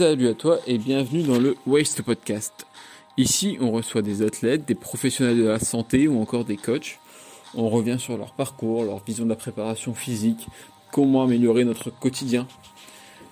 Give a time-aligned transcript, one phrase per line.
[0.00, 2.66] Salut à toi et bienvenue dans le Waste Podcast.
[3.18, 6.98] Ici, on reçoit des athlètes, des professionnels de la santé ou encore des coachs.
[7.54, 10.46] On revient sur leur parcours, leur vision de la préparation physique,
[10.90, 12.48] comment améliorer notre quotidien.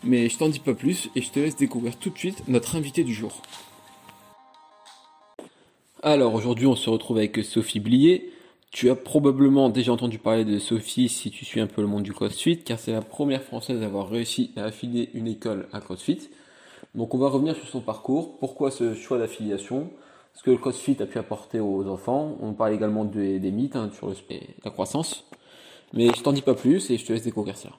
[0.05, 2.77] Mais je t'en dis pas plus et je te laisse découvrir tout de suite notre
[2.77, 3.41] invité du jour.
[6.03, 8.31] Alors aujourd'hui, on se retrouve avec Sophie Blier.
[8.73, 12.03] Tu as probablement déjà entendu parler de Sophie si tu suis un peu le monde
[12.03, 15.81] du CrossFit, car c'est la première française à avoir réussi à affilier une école à
[15.81, 16.29] CrossFit.
[16.95, 19.91] Donc on va revenir sur son parcours, pourquoi ce choix d'affiliation,
[20.35, 22.37] ce que le CrossFit a pu apporter aux enfants.
[22.41, 24.13] On parle également des, mythes hein, sur
[24.65, 25.25] la croissance.
[25.93, 27.71] Mais je t'en dis pas plus et je te laisse découvrir ça.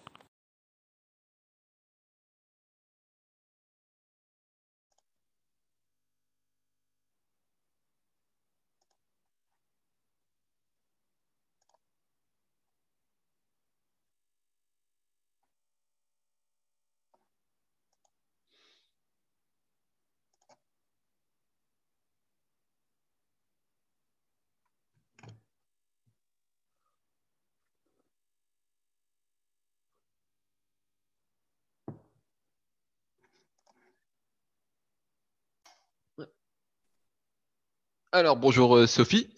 [38.11, 39.29] Alors, bonjour euh, Sophie.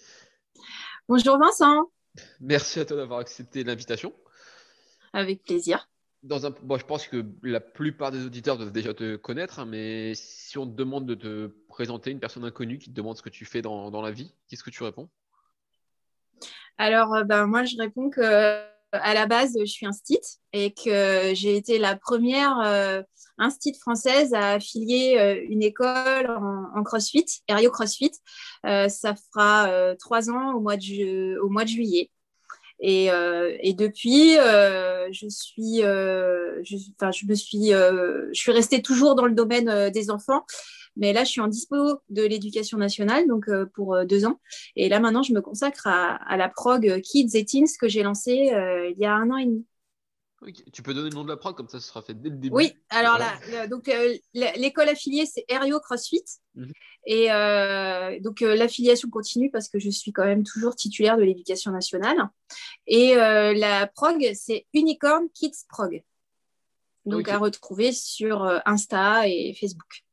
[1.10, 1.92] Bonjour Vincent.
[2.40, 4.14] Merci à toi d'avoir accepté l'invitation.
[5.12, 5.90] Avec plaisir.
[6.24, 9.66] Dans un, bon, je pense que la plupart des auditeurs doivent déjà te connaître, hein,
[9.66, 13.22] mais si on te demande de te présenter une personne inconnue qui te demande ce
[13.22, 15.10] que tu fais dans, dans la vie, qu'est-ce que tu réponds?
[16.78, 18.22] Alors, euh, ben, moi, je réponds que
[18.94, 23.02] à la base, je suis un stit et que j'ai été la première euh,
[23.80, 28.12] française à affilier euh, une école en, CrossFit, Aéreo CrossFit.
[28.66, 32.10] Euh, ça fera euh, trois ans au mois de, juillet.
[32.80, 33.08] Et,
[33.78, 35.20] depuis, je
[38.34, 40.44] suis restée toujours dans le domaine des enfants.
[40.98, 44.40] Mais là, je suis en dispo de l'éducation nationale, donc pour deux ans.
[44.76, 48.04] Et là, maintenant, je me consacre à, à la prog Kids et Teens que j'ai
[48.04, 48.52] lancée
[48.90, 49.66] il y a un an et demi.
[50.74, 52.36] Tu peux donner le nom de la prog, comme ça, ce sera fait dès le
[52.36, 52.56] début.
[52.56, 56.24] Oui, alors là, donc euh, l'école affiliée, c'est Aerio CrossFit.
[56.56, 56.72] Mhm.
[57.06, 61.24] Et euh, donc euh, l'affiliation continue parce que je suis quand même toujours titulaire de
[61.24, 62.18] l'éducation nationale.
[62.88, 66.04] Et la prog, c'est Unicorn Kids Prog.
[67.06, 70.04] Donc à retrouver sur Insta et Facebook.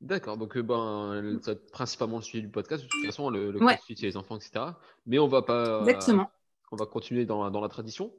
[0.00, 2.82] D'accord, donc ben, c'est principalement le sujet du podcast.
[2.82, 4.64] De toute façon, le, CrossFit, c'est les enfants, etc.
[5.06, 5.80] Mais on va pas.
[5.80, 6.30] Exactement.
[6.72, 8.12] on va continuer dans, dans la tradition.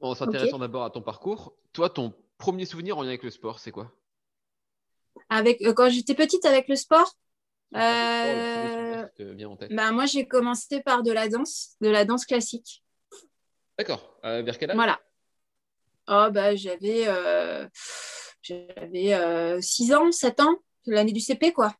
[0.00, 3.58] En s'intéressant d'abord à ton parcours, toi, ton premier souvenir en lien avec le sport,
[3.58, 3.92] c'est quoi?
[5.28, 7.16] Avec, euh, Quand j'étais petite avec le sport,
[7.74, 9.06] euh,
[9.70, 12.84] bah, moi, j'ai commencé par de la danse, de la danse classique.
[13.78, 14.18] D'accord.
[14.24, 14.76] Euh, vers quel âge?
[14.76, 15.00] Voilà.
[16.08, 17.06] Oh, bah, j'avais
[18.42, 20.56] j'avais 6 ans, 7 ans,
[20.86, 21.74] l'année du CP, quoi.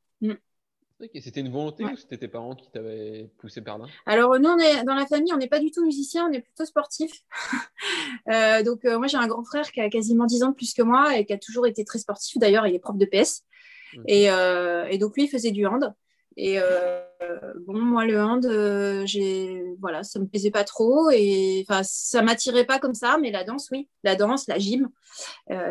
[1.01, 1.21] Mm.
[1.21, 3.87] C'était une volonté ou c'était tes parents qui t'avaient poussé par là?
[4.07, 6.41] Alors, nous, on est, dans la famille, on n'est pas du tout musicien, on est
[6.41, 7.13] plutôt sportif.
[8.29, 10.75] Euh, donc, euh, moi, j'ai un grand frère qui a quasiment 10 ans de plus
[10.75, 12.39] que moi et qui a toujours été très sportif.
[12.39, 13.45] D'ailleurs, il est prof de PS.
[14.09, 15.95] Euh, et, donc, lui, il faisait du hand.
[16.37, 16.59] Et
[17.67, 18.49] bon, moi, le hand,
[19.07, 21.11] j'ai, voilà, ça me plaisait pas trop.
[21.11, 23.89] Et ça m'attirait pas comme ça, mais la danse, oui.
[24.03, 24.89] La danse, la gym,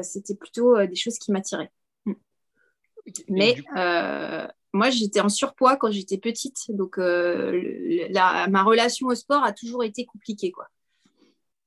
[0.02, 1.72] c'était plutôt des choses qui m'attiraient.
[3.28, 3.56] Mais
[4.76, 9.84] moi, j'étais en surpoids quand j'étais petite, donc euh, ma relation au sport a toujours
[9.84, 10.68] été compliquée, quoi.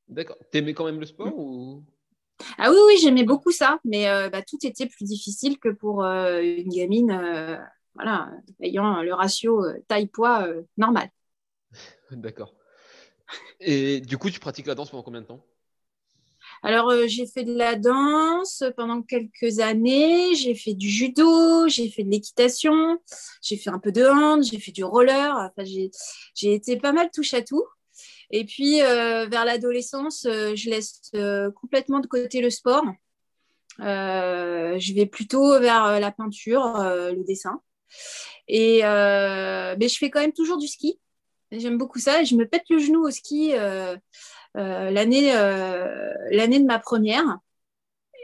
[0.09, 0.37] D'accord.
[0.51, 1.83] T'aimais quand même le sport ou?
[2.57, 6.05] Ah oui, oui, j'aimais beaucoup ça, mais euh, bah, tout était plus difficile que pour
[6.05, 7.59] euh, une gamine,
[7.95, 8.31] voilà,
[8.61, 11.09] ayant le ratio taille-poids normal.
[12.11, 12.55] D'accord.
[13.61, 15.45] Et du coup, tu pratiques la danse pendant combien de temps?
[16.63, 21.89] Alors, euh, j'ai fait de la danse pendant quelques années, j'ai fait du judo, j'ai
[21.89, 22.99] fait de l'équitation,
[23.43, 25.35] j'ai fait un peu de hand, j'ai fait du roller.
[25.37, 27.65] Enfin, j'ai été pas mal touche à tout.
[28.31, 31.01] Et puis, euh, vers l'adolescence, euh, je laisse
[31.61, 32.85] complètement de côté le sport.
[33.79, 37.63] je vais plutôt vers la peinture, le dessin.
[38.49, 40.99] Et mais je fais quand même toujours du ski.
[41.53, 42.25] J'aime beaucoup ça.
[42.25, 43.55] Je me pète le genou au ski
[44.55, 47.39] l'année euh, l'année de ma première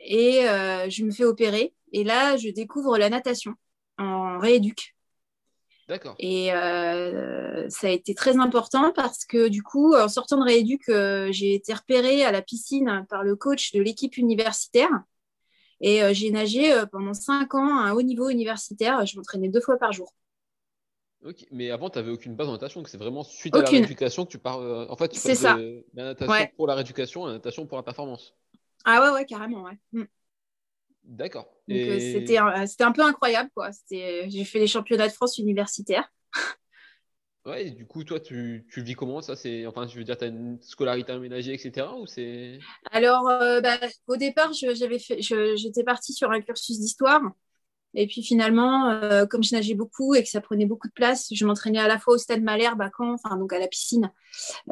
[0.03, 1.75] et euh, je me fais opérer.
[1.93, 3.55] Et là, je découvre la natation
[3.99, 4.95] en rééduque.
[5.89, 6.17] D'accord.
[6.19, 6.49] Et
[7.69, 10.83] ça a été très important parce que du coup, en sortant de rééduc,
[11.33, 14.91] j'ai été repérée à la piscine par le coach de l'équipe universitaire.
[15.81, 19.05] Et j'ai nagé pendant cinq ans à un haut niveau universitaire.
[19.07, 20.13] Je m'entraînais deux fois par jour.
[21.51, 24.27] Mais avant, tu n'avais aucune base en natation, donc c'est vraiment suite à la rééducation
[24.27, 24.61] que tu pars.
[24.61, 25.57] Euh, en fait, tu passes ça.
[25.95, 28.35] la natation pour la rééducation à la natation pour la performance.
[28.85, 29.79] Ah ouais, ouais, carrément, ouais.
[29.93, 30.05] Mm.
[31.05, 31.49] D'accord.
[31.69, 33.51] C'était un, un, peu incroyable.
[33.55, 33.71] quoi.
[33.91, 36.11] J'ai fait les championnats de France universitaires.
[37.47, 39.37] Ouais, du coup, toi, tu, tu vis comment ça?
[39.37, 41.89] C'est Enfin, je veux dire, tu as une scolarité aménagée, etc.
[41.99, 42.59] Ou c'est...
[42.91, 47.21] Alors, euh, bah, au départ, j'étais partie sur un cursus d'histoire.
[47.95, 51.29] Et puis finalement, euh, comme je nageais beaucoup et que ça prenait beaucoup de place,
[51.33, 54.11] je m'entraînais à la fois au stade Malherbe à Caen, enfin donc à la piscine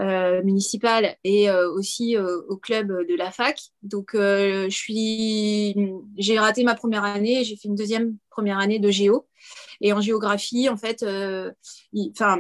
[0.01, 3.61] euh, municipale et aussi au club de la fac.
[3.83, 5.77] Donc je suis,
[6.17, 9.27] j'ai raté ma première année, j'ai fait une deuxième première année de géo.
[9.81, 11.05] Et en géographie, en fait,
[12.11, 12.39] enfin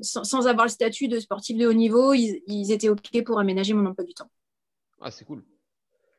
[0.00, 3.86] sans, avoir le statut de sportif de haut niveau, ils, étaient OK pour aménager mon
[3.86, 4.30] emploi du temps.
[5.00, 5.44] Ah, c'est cool.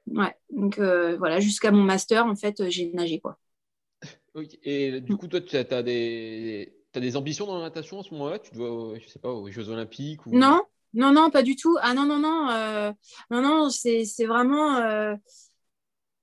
[0.07, 3.19] Ouais, donc euh, voilà, jusqu'à mon master, en fait, j'ai nagé.
[3.19, 3.37] quoi.
[4.63, 6.73] Et du coup, toi, tu as, des...
[6.93, 8.39] as des ambitions dans la natation à ce moment-là?
[8.39, 10.37] Tu dois, je sais pas, aux Jeux Olympiques ou...
[10.37, 10.61] Non,
[10.93, 11.77] non, non, pas du tout.
[11.81, 12.49] Ah non, non, non.
[12.49, 12.91] Euh,
[13.31, 14.77] non, non, c'est vraiment.
[14.77, 15.15] Euh,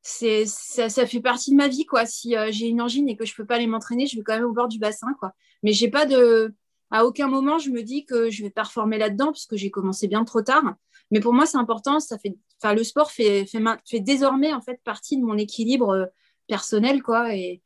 [0.02, 2.06] ça, fait partie de ma vie, quoi.
[2.06, 4.44] Si j'ai une angine et que je peux pas aller m'entraîner, je vais quand même
[4.44, 5.32] au bord du bassin, quoi.
[5.62, 6.54] Mais j'ai pas de
[6.92, 10.06] à aucun moment je me dis que je vais performer là-dedans parce que j'ai commencé
[10.06, 10.74] bien trop tard.
[11.10, 12.00] Mais pour moi, c'est important.
[12.00, 15.90] Ça fait, enfin, le sport fait, fait, fait, désormais en fait partie de mon équilibre
[15.90, 16.06] euh,
[16.46, 17.34] personnel, quoi.
[17.34, 17.58] Et euh,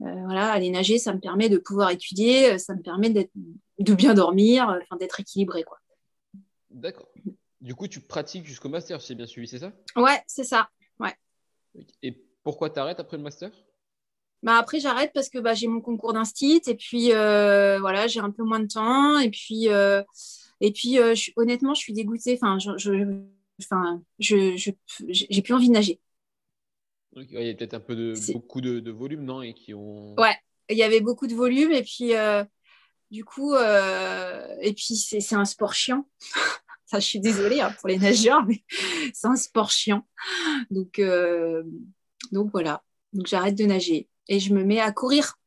[0.00, 4.78] voilà, aller nager, ça me permet de pouvoir étudier, ça me permet de bien dormir,
[4.82, 5.78] enfin, d'être équilibré, quoi.
[6.70, 7.08] D'accord.
[7.60, 9.72] Du coup, tu pratiques jusqu'au master, si j'ai bien suivi, c'est ça?
[9.96, 10.68] Ouais, c'est ça.
[11.00, 11.14] Ouais.
[12.02, 12.12] Et
[12.44, 13.50] pourquoi tu arrêtes après le master?
[14.42, 18.20] Bah après, j'arrête parce que bah, j'ai mon concours d'instit et puis euh, voilà, j'ai
[18.20, 19.18] un peu moins de temps.
[19.18, 20.02] Et puis, euh,
[20.60, 22.38] et puis euh, honnêtement, je suis dégoûtée.
[22.40, 23.20] Enfin, je, je,
[23.60, 24.54] enfin, je,
[25.08, 26.00] j'ai plus envie de nager.
[27.16, 30.14] Il y a peut-être un peu de beaucoup de, volume, non et qui ont...
[30.16, 30.36] Ouais,
[30.68, 32.12] il y avait beaucoup de volume et puis
[33.10, 36.08] du coup, et puis c'est un sport chiant.
[36.86, 38.64] Ça, je suis désolée hein, pour les nageurs, mais
[39.12, 40.06] c'est un sport chiant.
[40.70, 40.98] Donc,
[42.32, 42.82] donc voilà.
[43.12, 45.38] Donc j'arrête de nager et je me mets à courir.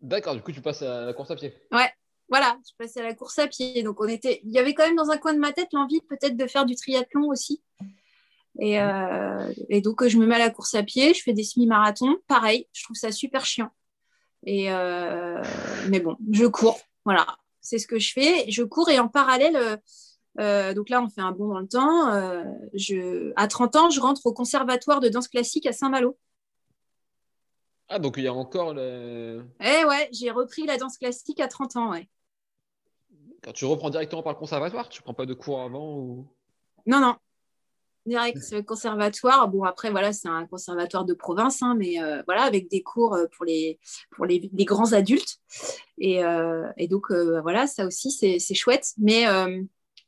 [0.00, 1.54] D'accord, du coup, tu passes à la course à pied.
[1.72, 1.90] Ouais,
[2.28, 3.82] voilà, je passais à la course à pied.
[3.82, 6.00] Donc, on était, il y avait quand même dans un coin de ma tête l'envie
[6.02, 7.62] peut-être de faire du triathlon aussi.
[8.58, 9.52] Et, euh,
[9.82, 12.16] donc, je me mets à la course à pied, je fais des semi-marathons.
[12.26, 13.70] Pareil, je trouve ça super chiant.
[14.44, 15.42] Et euh,
[15.88, 16.80] mais bon, je cours.
[17.04, 17.26] Voilà,
[17.60, 18.50] c'est ce que je fais.
[18.50, 19.80] Je cours et en parallèle,
[20.38, 22.10] euh, donc là, on fait un bond dans le temps.
[22.74, 26.18] je, à 30 ans, je rentre au conservatoire de danse classique à Saint-Malo.
[27.88, 29.44] Ah, donc il y a encore le.
[29.60, 32.08] Eh ouais, j'ai repris la danse classique à 30 ans, ouais.
[33.42, 36.28] Quand tu reprends directement par le conservatoire, tu prends pas de cours avant ou...
[36.86, 37.16] Non, non.
[38.06, 39.48] Direct, conservatoire.
[39.48, 43.14] Bon, après, voilà, c'est un conservatoire de province, hein, mais euh, voilà, avec des cours
[43.14, 43.78] euh, pour les,
[44.12, 45.36] pour les, grands adultes.
[45.98, 48.94] Et, euh, donc, voilà, ça aussi, c'est chouette.
[48.96, 49.26] Mais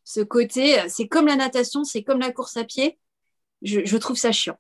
[0.05, 2.99] ce côté, c'est comme la natation, c'est comme la course à pied.
[3.61, 4.59] Je, je trouve ça chiant.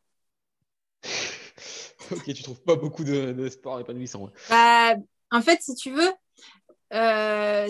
[2.10, 4.30] ok, tu trouves pas beaucoup de, de sport épanouissants.
[4.50, 4.94] Bah,
[5.30, 6.12] en fait, si tu veux,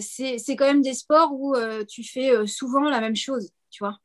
[0.01, 1.55] c'est quand même des sports où
[1.89, 3.97] tu fais souvent la même chose, tu vois.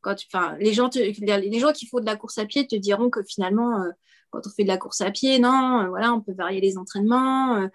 [0.00, 0.26] Quand tu,
[0.58, 3.84] les, gens les gens qui font de la course à pied te diront que finalement,
[4.30, 7.68] quand on fait de la course à pied, non, voilà, on peut varier les entraînements.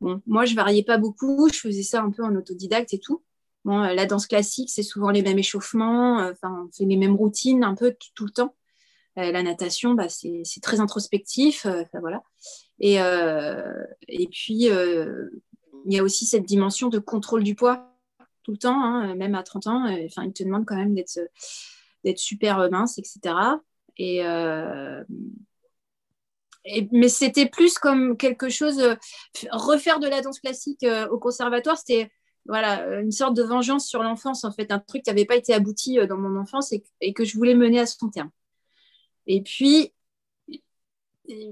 [0.00, 3.22] bon, moi, je variais pas beaucoup, je faisais ça un peu en autodidacte et tout.
[3.64, 7.64] Bon, la danse classique, c'est souvent les mêmes échauffements, enfin, on fait les mêmes routines
[7.64, 8.54] un peu tout le temps.
[9.18, 11.66] Euh, la natation, bah, c'est très introspectif.
[11.66, 12.22] Euh, voilà.
[12.80, 17.93] Et, euh, et puis, il y a aussi cette dimension de contrôle du poids
[18.44, 19.84] tout le temps, hein, même à 30 ans.
[20.04, 23.34] Enfin, il te demande quand même d'être super mince, etc.
[23.98, 24.22] Et,
[26.92, 28.80] mais c'était plus comme quelque chose,
[29.50, 32.10] refaire de la danse classique au conservatoire, c'était
[32.46, 35.54] voilà, une sorte de vengeance sur l'enfance, en fait, un truc qui n'avait pas été
[35.54, 38.30] abouti dans mon enfance et, et, que je voulais mener à son terme.
[39.26, 39.92] Et puis,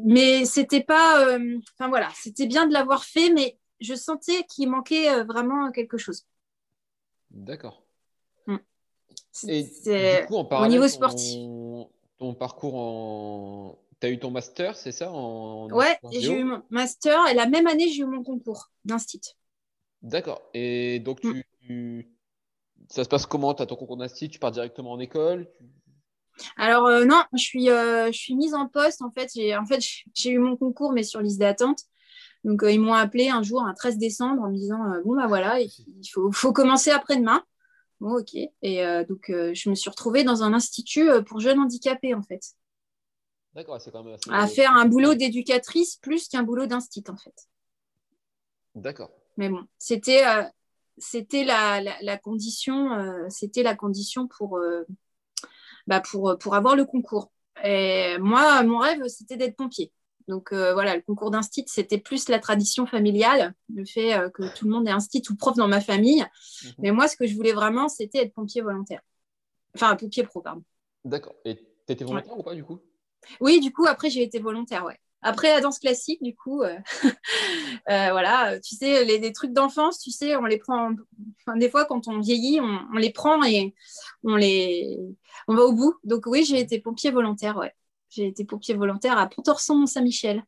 [0.05, 1.27] mais c'était pas.
[1.27, 5.71] Euh, enfin voilà, c'était bien de l'avoir fait, mais je sentais qu'il manquait euh, vraiment
[5.73, 6.27] quelque chose.
[7.33, 7.83] D'accord.
[8.47, 8.57] Mm.
[9.49, 11.39] Et du coup, en parallèle, au niveau sportif.
[12.19, 13.79] Ton, parcours en.
[14.01, 15.69] Tu as eu ton master, c'est ça en...
[15.71, 19.37] Ouais, j'ai eu mon master et la même année, j'ai eu mon concours d'instit.
[20.03, 20.43] D'accord.
[20.55, 21.41] Et donc, mm.
[21.61, 22.13] tu,
[22.89, 23.55] ça se passe comment?
[23.55, 25.49] Tu as ton concours d'instit Tu pars directement en école?
[26.57, 29.03] Alors euh, non, je suis, euh, je suis mise en poste.
[29.03, 29.83] En fait, j'ai en fait,
[30.25, 31.81] eu mon concours, mais sur liste d'attente.
[32.45, 35.27] Donc, euh, ils m'ont appelé un jour, un 13 décembre, en me disant Bon, bah
[35.27, 37.45] voilà, il faut, faut commencer après-demain.
[38.01, 38.35] Bon, ok.
[38.63, 42.43] Et donc, je me suis retrouvée dans un institut pour jeunes handicapés, en fait.
[43.55, 47.47] D'accord, c'est quand même À faire un boulot d'éducatrice plus qu'un boulot d'instit, en fait.
[48.75, 49.13] D'accord.
[49.37, 50.25] Mais bon, c'était
[50.99, 52.89] c'était la, la, condition,
[53.29, 54.61] c'était la condition pour,
[55.87, 57.31] bah pour, pour avoir le concours.
[57.63, 59.93] Et moi, mon rêve, c'était d'être pompier.
[60.29, 64.73] Donc voilà, le concours d'instit, c'était plus la tradition familiale, le fait que tout le
[64.73, 66.25] monde est instit ou prof dans ma famille.
[66.65, 66.73] Mhm.
[66.79, 69.01] Mais moi, ce que je voulais vraiment, c'était être pompier volontaire.
[69.75, 70.63] Enfin, pompier pro, pardon.
[71.05, 71.35] D'accord.
[71.45, 72.79] Et tu étais volontaire ou pas, du coup?
[73.41, 74.99] Oui, du coup, après, j'ai été volontaire, ouais.
[75.25, 76.77] Après la danse classique, du coup, euh,
[77.89, 80.91] euh, voilà, tu sais, les, trucs d'enfance, tu sais, on les prend.
[81.41, 83.73] Enfin, des fois, quand on vieillit, on, les prend et
[84.25, 84.99] on les,
[85.47, 85.95] on va au bout.
[86.03, 87.73] Donc oui, j'ai été pompier volontaire, ouais.
[88.13, 90.45] J'ai été pompier volontaire à Pontorson-Saint-Michel.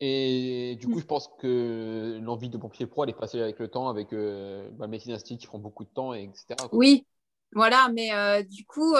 [0.00, 1.00] Et du coup, mm.
[1.00, 4.68] je pense que l'envie de pompier pro, elle est passée avec le temps, avec euh,
[4.72, 6.56] bah, médecine qui prend beaucoup de temps, etc.
[6.72, 7.06] Oui,
[7.52, 8.94] voilà, mais euh, du coup,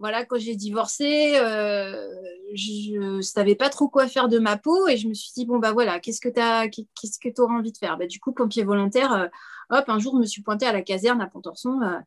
[0.00, 2.08] voilà, quand j'ai divorcé, euh,
[2.54, 5.44] je ne savais pas trop quoi faire de ma peau et je me suis dit,
[5.44, 7.98] bon, bah voilà, qu'est-ce que tu qu'est-ce que auras envie de faire?
[7.98, 9.26] Bah, Du coup, pompier volontaire, euh,
[9.68, 11.98] hop, un jour, je me suis pointée à la caserne à Pontorson euh,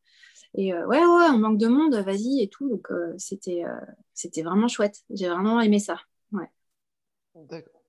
[0.56, 2.70] et ouais, ouais, on manque de monde, vas-y et tout.
[2.70, 3.64] Donc, c'était,
[4.14, 5.02] c'était vraiment chouette.
[5.10, 6.00] J'ai vraiment aimé ça.
[6.32, 6.50] Ouais.
[7.36, 7.82] D'accord.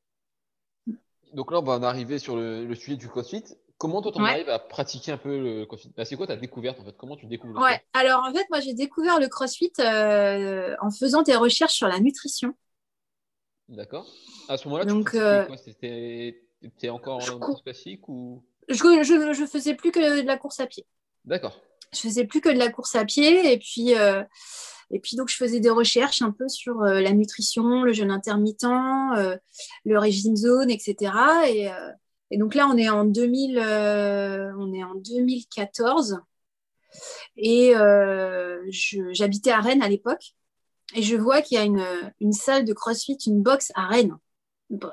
[1.35, 3.45] Donc là, on va en arriver sur le, le sujet du CrossFit.
[3.77, 5.93] Comment toi, tu arrives à pratiquer un peu le crossfit?
[5.97, 6.97] Bah, C'est quoi ta découverte en fait?
[6.97, 11.23] Comment tu découvres Ouais, alors en fait, moi j'ai découvert le crossfit euh, en faisant
[11.23, 12.55] des recherches sur la nutrition.
[13.69, 14.07] D'accord.
[14.49, 18.45] À ce moment-là, tu euh, étais encore en course classique ou?
[18.69, 20.87] Je, je, faisais plus que de la course à pied.
[21.25, 21.61] D'accord.
[21.95, 23.97] Je faisais plus que de la course à pied et puis.
[23.97, 24.23] Euh,
[24.91, 28.65] et puis donc je faisais des recherches un peu sur la nutrition, le jeûne intermittent,
[28.65, 31.11] le régime zone, etc.
[31.49, 31.69] Et,
[32.39, 36.21] donc là, on est en, 2000, euh, on est en 2014.
[37.37, 38.61] Et euh,
[39.13, 40.35] j'habitais à Rennes à l'époque.
[40.95, 44.17] Et je vois qu'il y a une, salle de CrossFit, une box à Rennes,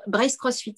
[0.06, 0.74] Brace CrossFit.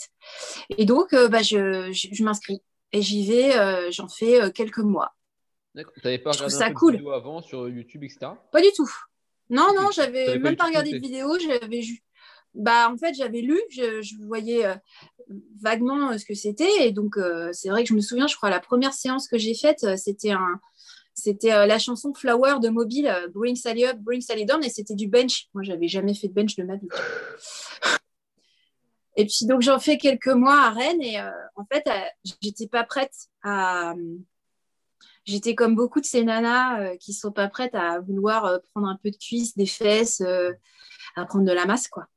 [0.77, 2.63] Et donc, euh, bah, je, m'inscris.
[2.93, 5.15] Et j'y vais, j'en fais quelques mois.
[5.75, 5.93] D'accord.
[5.95, 6.95] Tu n'avais pas regardé ça cool.
[6.95, 8.33] vidéo avant sur YouTube, etc.
[8.53, 8.91] Pas du tout.
[9.51, 11.37] Non, non, j'avais même pas regardé de vidéo.
[11.39, 11.83] J'avais
[12.55, 14.75] bah, en fait, j'avais lu, je, voyais euh,
[15.61, 16.87] vaguement euh, ce que c'était.
[16.87, 19.39] Et donc, euh, c'est vrai que je me souviens, je crois, la première séance que
[19.39, 20.61] j'ai faite, c'était un,
[21.15, 25.09] c'était la chanson Flower de Mobile, Bring Sally Up, Bring Sally Down, et c'était du
[25.09, 25.49] bench.
[25.55, 26.89] Moi, j'avais jamais fait de bench de ma vie.
[29.17, 31.21] et puis, donc, j'en fais quelques mois à Rennes, et
[31.57, 31.85] en fait,
[32.43, 33.95] j'étais pas prête à.
[35.25, 39.11] J'étais comme beaucoup de ces nanas qui sont pas prêtes à vouloir prendre un peu
[39.11, 40.23] de cuisse, des fesses,
[41.17, 42.09] à prendre de la masse, quoi.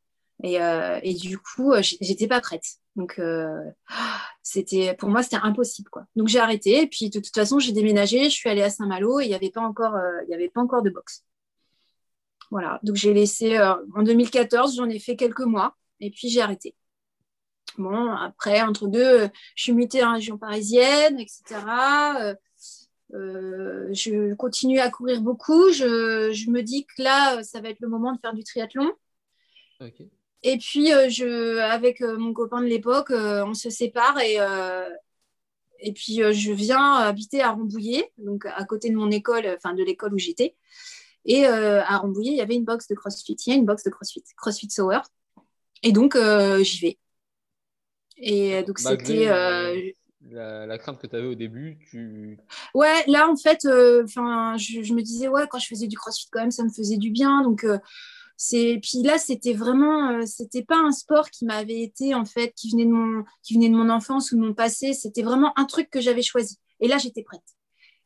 [0.43, 2.65] Et, euh, et, du coup, euh, j'étais pas prête.
[2.95, 3.63] Donc, euh,
[4.43, 5.89] c'était pour moi, c'était impossible.
[5.89, 6.05] Quoi.
[6.15, 6.83] Donc, j'ai arrêté.
[6.83, 8.25] Et puis, de toute façon, j'ai déménagé.
[8.25, 9.95] Je suis allée à Saint-Malo et il n'y avait, pas encore,
[10.27, 11.23] il y avait pas encore de boxe.
[12.51, 12.79] Voilà.
[12.83, 13.59] Donc, j'ai laissé.
[13.59, 15.75] en 2014, j'en ai fait quelques mois.
[15.99, 16.75] Et puis, j'ai arrêté.
[17.77, 22.35] Bon, après, entre deux, je suis mutée en région parisienne, etc.
[23.11, 25.71] je continue à courir beaucoup.
[25.71, 28.91] Je, je, me dis que là, ça va être le moment de faire du triathlon.
[29.79, 30.09] Okay.
[30.43, 34.37] Et puis, euh, je, avec euh, mon copain de l'époque, euh, on se sépare et,
[35.79, 39.83] et puis je viens habiter à Rambouillet, donc à côté de mon école, enfin de
[39.83, 40.55] l'école où j'étais.
[41.25, 43.35] Et à Rambouillet, il y avait une box de CrossFit.
[43.45, 45.01] Il y a une box de CrossFit, CrossFit Sower.
[45.83, 46.17] Et donc,
[46.61, 46.97] j'y vais.
[48.17, 49.95] Et donc, c'était.
[50.29, 52.38] La, crainte que tu avais au début, tu.
[52.74, 53.65] Ouais, là, en fait,
[54.03, 56.69] enfin je, je, me disais, ouais, quand je faisais du CrossFit, quand même, ça me
[56.69, 57.41] faisait du bien.
[57.43, 57.65] Donc
[58.38, 62.53] c'est puis là c'était vraiment euh, c'était pas un sport qui m'avait été en fait
[62.55, 64.93] qui venait de mon qui venait de mon enfance ou de mon passé.
[64.93, 66.60] C'était vraiment un truc que j'avais choisi.
[66.79, 67.41] Et là j'étais prête.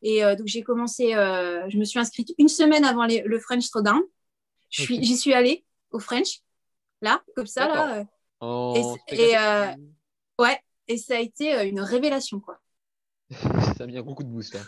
[0.02, 3.70] Et euh, donc j'ai commencé euh, je me suis inscrite une semaine avant le French
[3.70, 4.02] Throwdown.
[4.70, 6.40] Je suis j'y suis allée au French
[7.02, 8.06] là comme ça là
[9.12, 9.36] et,
[10.40, 10.60] ouais
[10.92, 12.60] et ça a été une révélation quoi
[13.78, 14.62] ça a mis un beaucoup de boost là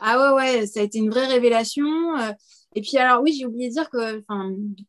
[0.00, 1.86] ah ouais ouais ça a été une vraie révélation
[2.74, 4.24] et puis alors oui, j'ai oublié de dire que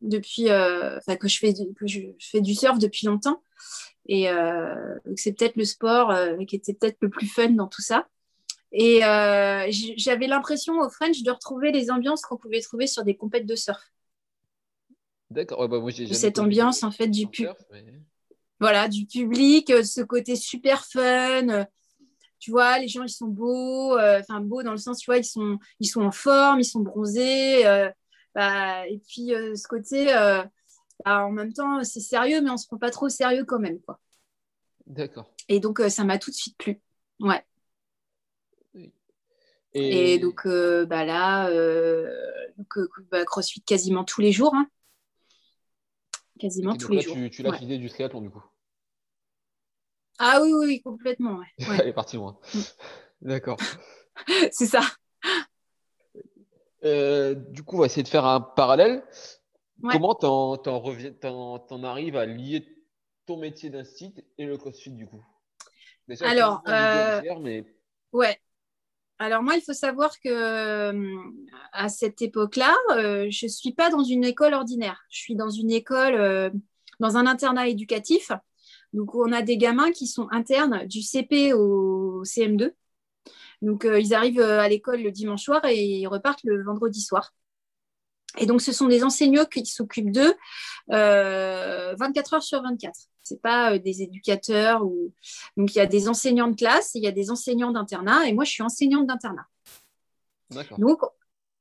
[0.02, 3.42] depuis euh, que je fais du, que je fais du surf depuis longtemps
[4.06, 7.82] et euh, c'est peut-être le sport euh, qui était peut-être le plus fun dans tout
[7.82, 8.08] ça.
[8.72, 9.02] Et
[9.98, 13.56] j'avais l'impression au French de retrouver les ambiances qu'on pouvait trouver sur des compètes de
[13.56, 13.92] surf.
[15.30, 15.68] D'accord.
[15.68, 15.80] bah
[16.12, 17.56] cette ambiance en fait du public.
[18.64, 21.66] Voilà, du public, ce côté super fun
[22.44, 25.18] tu vois, les gens, ils sont beaux, euh, enfin beaux dans le sens, tu vois,
[25.18, 27.66] ils sont, ils sont en forme, ils sont bronzés.
[27.66, 27.90] Euh,
[28.36, 32.68] bah, et puis, euh, ce côté, bah, en même temps, c'est sérieux, mais on se
[32.68, 33.98] prend pas trop au sérieux quand même, quoi.
[34.88, 35.34] D'accord.
[35.48, 36.82] Et donc, ça m'a tout de suite plu.
[37.22, 37.46] Ouais.
[39.74, 41.50] Et, donc, bah là,
[42.58, 42.78] donc,
[43.10, 44.54] bah, CrossFit quasiment tous les jours.
[44.54, 44.68] Hein.
[46.38, 47.16] Quasiment tous les jours.
[47.16, 48.44] Tu, tu l'as du triathlon, du coup
[50.20, 51.40] ah oui, oui, complètement.
[51.60, 51.78] Ouais.
[51.80, 52.38] Elle est partie loin.
[52.54, 52.60] Mm.
[53.22, 53.58] D'accord.
[54.52, 54.82] c'est ça.
[56.84, 59.04] Euh, du coup, on va essayer de faire un parallèle.
[59.92, 62.66] Comment t'en, t'en, arrives à lier
[63.26, 65.24] ton métier d'un site et le CrossFit du coup?
[66.22, 67.66] Alors, euh, mais...
[68.12, 68.38] ouais.
[69.20, 71.18] Alors moi, il faut savoir que euh,
[71.72, 75.02] à cette époque-là, euh, je suis pas dans une école ordinaire.
[75.10, 76.52] Je suis dans une école,
[77.00, 78.32] dans un internat éducatif.
[78.94, 82.72] Donc on a des gamins qui sont internes du CP au CM2.
[83.62, 87.34] Donc ils arrivent à l'école le dimanche soir et ils repartent le vendredi soir.
[88.40, 90.34] Et donc, ce sont des enseignants qui s'occupent d'eux
[90.88, 93.00] 24 euh, heures sur 24.
[93.24, 94.84] Ce n'est pas euh, des éducateurs.
[94.84, 95.14] Ou...
[95.56, 98.34] Donc, il y a des enseignants de classe, il y a des enseignants d'internat, et
[98.34, 99.46] moi, je suis enseignante d'internat.
[100.78, 101.02] Donc,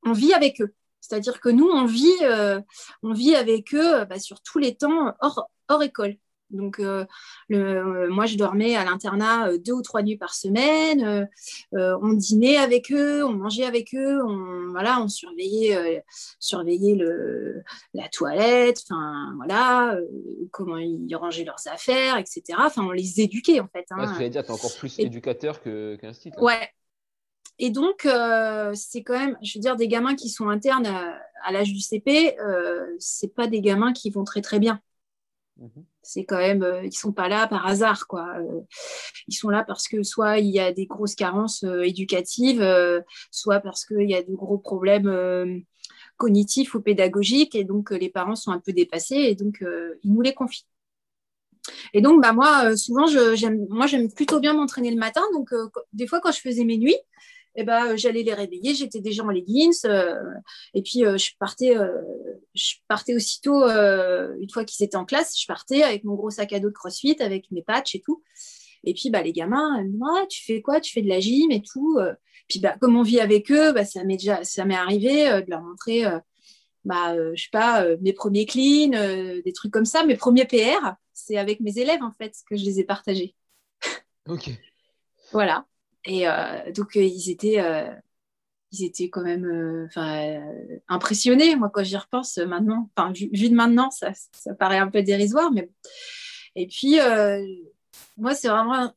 [0.05, 0.75] on vit avec eux.
[1.01, 2.61] C'est-à-dire que nous, on vit, euh,
[3.03, 6.17] on vit avec eux bah, sur tous les temps hors, hors école.
[6.53, 7.05] Donc, euh,
[7.49, 11.29] le, moi, je dormais à l'internat euh, deux ou trois nuits par semaine.
[11.75, 16.05] Euh, on dînait avec eux, on mangeait avec eux, on, voilà, on surveillait,
[16.39, 17.63] surveillait le,
[17.95, 19.97] la toilette, enfin, voilà,
[20.51, 22.59] comment ils rangeaient leurs affaires, etc.
[22.59, 23.87] Enfin, on les éduquait, en fait.
[23.91, 24.17] Hein.
[24.19, 26.33] Ouais, dire, tu es encore plus éducateur qu'un style.
[26.39, 26.69] Ouais.
[27.59, 28.07] Et donc,
[28.75, 31.81] c'est quand même, je veux dire, des gamins qui sont internes à, à l'âge du
[31.81, 32.37] CP,
[32.99, 34.81] c'est pas des gamins qui vont très, très bien.
[35.59, 35.85] Mhm.
[36.03, 38.27] C'est quand même, euh, ils sont pas là par hasard, quoi.
[38.39, 38.61] Euh,
[39.29, 42.65] ils sont là parce que soit il y a des grosses carences euh, éducatives,
[43.31, 45.65] soit parce qu'il y a de gros problèmes
[46.17, 49.63] cognitifs ou pédagogiques, et donc les parents sont un peu dépassés, et donc
[50.03, 50.67] ils nous les confient.
[51.95, 55.23] Et donc, bah, moi, souvent, j'aime, j'aime plutôt bien m'entraîner le matin.
[55.33, 55.51] Donc,
[55.93, 56.99] des fois, quand je faisais mes nuits,
[57.55, 59.87] eh ben, j'allais les réveiller, j'étais déjà en leggings,
[60.75, 61.77] et puis je partais
[62.55, 66.31] je partais aussitôt, euh, une fois qu'ils étaient en classe, je partais avec mon gros
[66.31, 68.23] sac à dos de crossfit, avec mes patchs et tout.
[68.85, 70.81] Et puis, bah, les gamins, moi, tu fais quoi?
[70.81, 71.99] Tu fais de la gym et tout.
[71.99, 72.15] Euh.
[72.49, 75.41] Puis, bah, comme on vit avec eux, bah, ça m'est déjà, ça m'est arrivé euh,
[75.41, 76.05] de leur montrer,
[76.85, 78.91] bah, je sais pas, mes premiers clean,
[79.45, 80.05] des trucs comme ça.
[80.05, 83.35] Mes premiers PR, c'est avec mes élèves, en fait, que je les ai partagés.
[84.29, 84.51] Ok.
[85.33, 85.67] voilà.
[86.05, 86.27] Et
[86.75, 87.61] donc, ils étaient
[88.73, 91.57] ils étaient quand même euh, euh, impressionnés.
[91.57, 95.53] Moi, quand j'y repense maintenant, enfin, vu, de maintenant, ça, ça, paraît un peu dérisoire.
[95.53, 95.71] Mais...
[96.57, 97.45] Et puis, euh,
[98.17, 98.93] moi, c'est vraiment.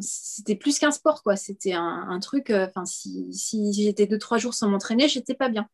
[0.00, 1.36] C'était plus qu'un sport, quoi.
[1.36, 2.52] C'était un, truc.
[2.86, 5.68] Si, si j'étais deux, trois jours sans m'entraîner, j'étais pas bien.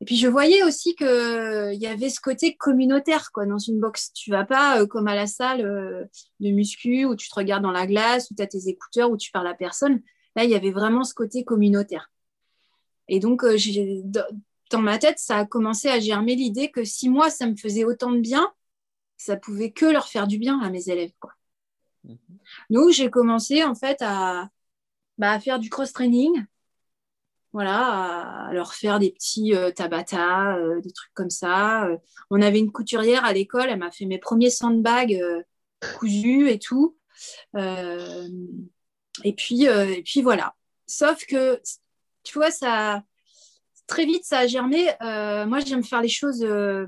[0.00, 4.12] Et puis je voyais aussi qu'il y avait ce côté communautaire quoi, dans une boxe.
[4.12, 6.08] Tu vas pas comme à la salle
[6.40, 9.16] de muscu où tu te regardes dans la glace, où tu as tes écouteurs, où
[9.16, 10.00] tu parles à personne.
[10.36, 12.12] Là, il y avait vraiment ce côté communautaire.
[13.08, 13.56] Et donc, euh,
[14.70, 17.84] dans ma tête, ça a commencé à germer l'idée que si moi, ça me faisait
[17.84, 18.52] autant de bien,
[19.16, 21.12] ça pouvait que leur faire du bien à mes élèves.
[21.18, 21.32] Quoi.
[22.04, 22.18] Mhm.
[22.70, 24.48] Donc, j'ai commencé en fait à,
[25.16, 26.44] bah, faire du cross-training,
[27.58, 31.88] voilà, à leur faire des petits euh, tabata, euh, des trucs comme ça.
[32.30, 35.20] on avait une couturière à l'école, elle m'a fait mes premiers sandbags
[35.80, 36.96] cousus et tout.
[39.24, 40.54] Et puis, euh, et puis voilà.
[40.86, 41.60] Sauf que,
[42.22, 43.02] tu vois, ça,
[43.86, 44.88] très vite, ça a germé.
[45.02, 46.86] Euh, moi, j'aime faire les choses, euh,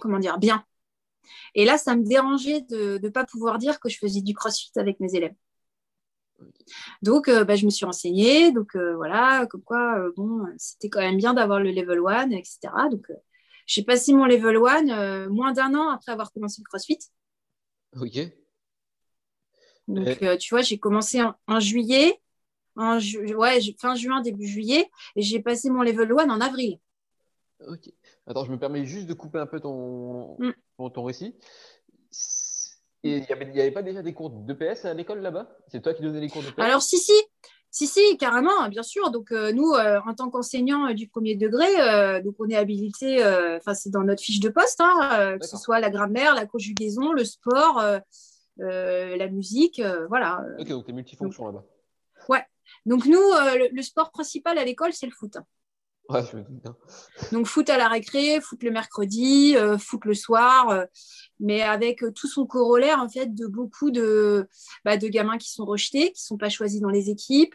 [0.00, 0.64] comment dire, bien.
[1.54, 4.72] Et là, ça me dérangeait de ne pas pouvoir dire que je faisais du crossfit
[4.76, 5.34] avec mes élèves.
[7.02, 8.52] Donc, bah, je me suis renseignée.
[8.52, 12.58] Donc, voilà, comme quoi, bon, c'était quand même bien d'avoir le level 1, etc.
[12.90, 13.06] Donc,
[13.66, 16.98] j'ai passé mon level 1 moins d'un an après avoir commencé le crossfit.
[18.00, 18.18] Ok.
[19.88, 22.20] Donc, euh, tu vois, j'ai commencé en, juillet,
[22.76, 26.78] en ouais, fin juin, début juillet, et j'ai passé mon level 1 en avril.
[27.66, 27.90] Ok.
[28.26, 30.52] Attends, je me permets juste de couper un peu ton, mm.
[30.92, 31.34] ton, récit.
[33.04, 35.48] Et il n'y avait, pas déjà des cours d'EPS à l'école là-bas?
[35.68, 37.12] C'est toi qui donnais les cours d'EPS Alors, si, si.
[37.70, 39.10] Si, si, carrément, bien sûr.
[39.10, 43.22] Donc, euh, nous, euh, en tant qu'enseignants du premier degré, donc on est habilité,
[43.56, 47.12] enfin, c'est dans notre fiche de poste, hein, que ce soit la grammaire, la conjugaison,
[47.12, 47.82] le sport,
[48.60, 50.44] euh, la musique, euh, voilà.
[50.58, 51.64] Ok, donc tu es multifonction là-bas.
[52.28, 52.44] Ouais.
[52.86, 55.36] Donc nous, euh, le, sport principal à l'école, c'est le foot.
[56.08, 56.76] Ouais, je me dis bien.
[57.32, 60.84] Donc foot à la récré, foot le mercredi, foot le soir,
[61.40, 64.46] mais avec tout son corollaire en fait de beaucoup de,
[64.84, 67.54] bah, de gamins qui sont rejetés, qui ne sont pas choisis dans les équipes,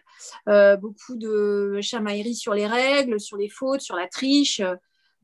[0.82, 4.64] beaucoup de chamailleries sur les règles, sur les fautes, sur la triche,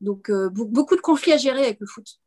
[0.00, 2.20] donc beaucoup de conflits à gérer avec le foot.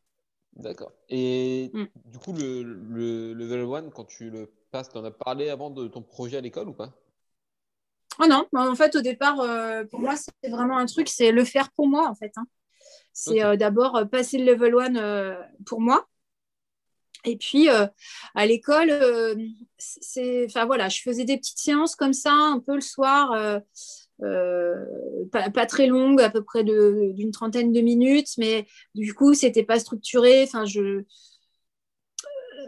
[0.60, 0.92] D'accord.
[1.08, 1.86] Et mm.
[2.06, 5.70] du coup, le, le, level 1, quand tu le passes, tu en as parlé avant
[5.70, 6.94] de ton projet à l'école ou pas?
[8.18, 11.46] Oh non, en fait, au départ, euh, pour moi, c'est vraiment un truc, c'est le
[11.46, 12.34] faire pour moi, en fait.
[12.36, 12.48] Hein.
[13.14, 16.08] C'est euh, d'abord euh, passer le level 1 pour moi.
[17.26, 18.94] Et puis, à l'école,
[19.78, 23.62] c'est, enfin voilà, je faisais des petites séances comme ça, un peu le soir,
[24.20, 29.80] pas, très longue, à peu près d'une trentaine de minutes, mais du coup, c'était pas
[29.80, 30.44] structuré.
[30.44, 31.04] Enfin, je,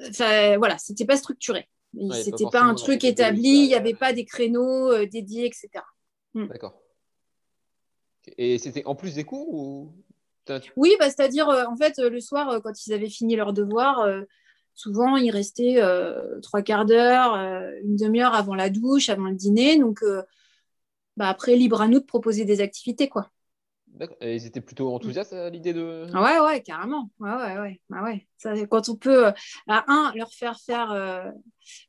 [0.09, 1.69] enfin, voilà, c'était pas structuré.
[2.13, 5.69] C'était pas, un truc établi, il n'y avait pas des créneaux dédiés, etc.
[6.33, 6.47] Hmm.
[6.47, 6.81] D'accord.
[8.37, 9.93] Et c'était en plus des cours ou
[10.77, 14.07] Oui, bah, c'est-à-dire, en fait, le soir, quand ils avaient fini leurs devoirs,
[14.73, 15.81] souvent, ils restaient
[16.41, 17.35] trois quarts d'heure,
[17.83, 19.77] une demi-heure avant la douche, avant le dîner.
[19.77, 20.03] Donc,
[21.17, 23.29] bah, après, libre à nous de proposer des activités, quoi.
[24.01, 24.17] D'accord.
[24.19, 26.07] Et ils étaient plutôt enthousiastes à l'idée de.
[26.13, 27.09] Ah ouais, ouais, carrément.
[27.19, 27.81] Ouais, ouais, ouais.
[27.93, 28.27] Ah ouais.
[28.37, 29.27] Ça, quand on peut,
[29.67, 31.31] à un, leur faire faire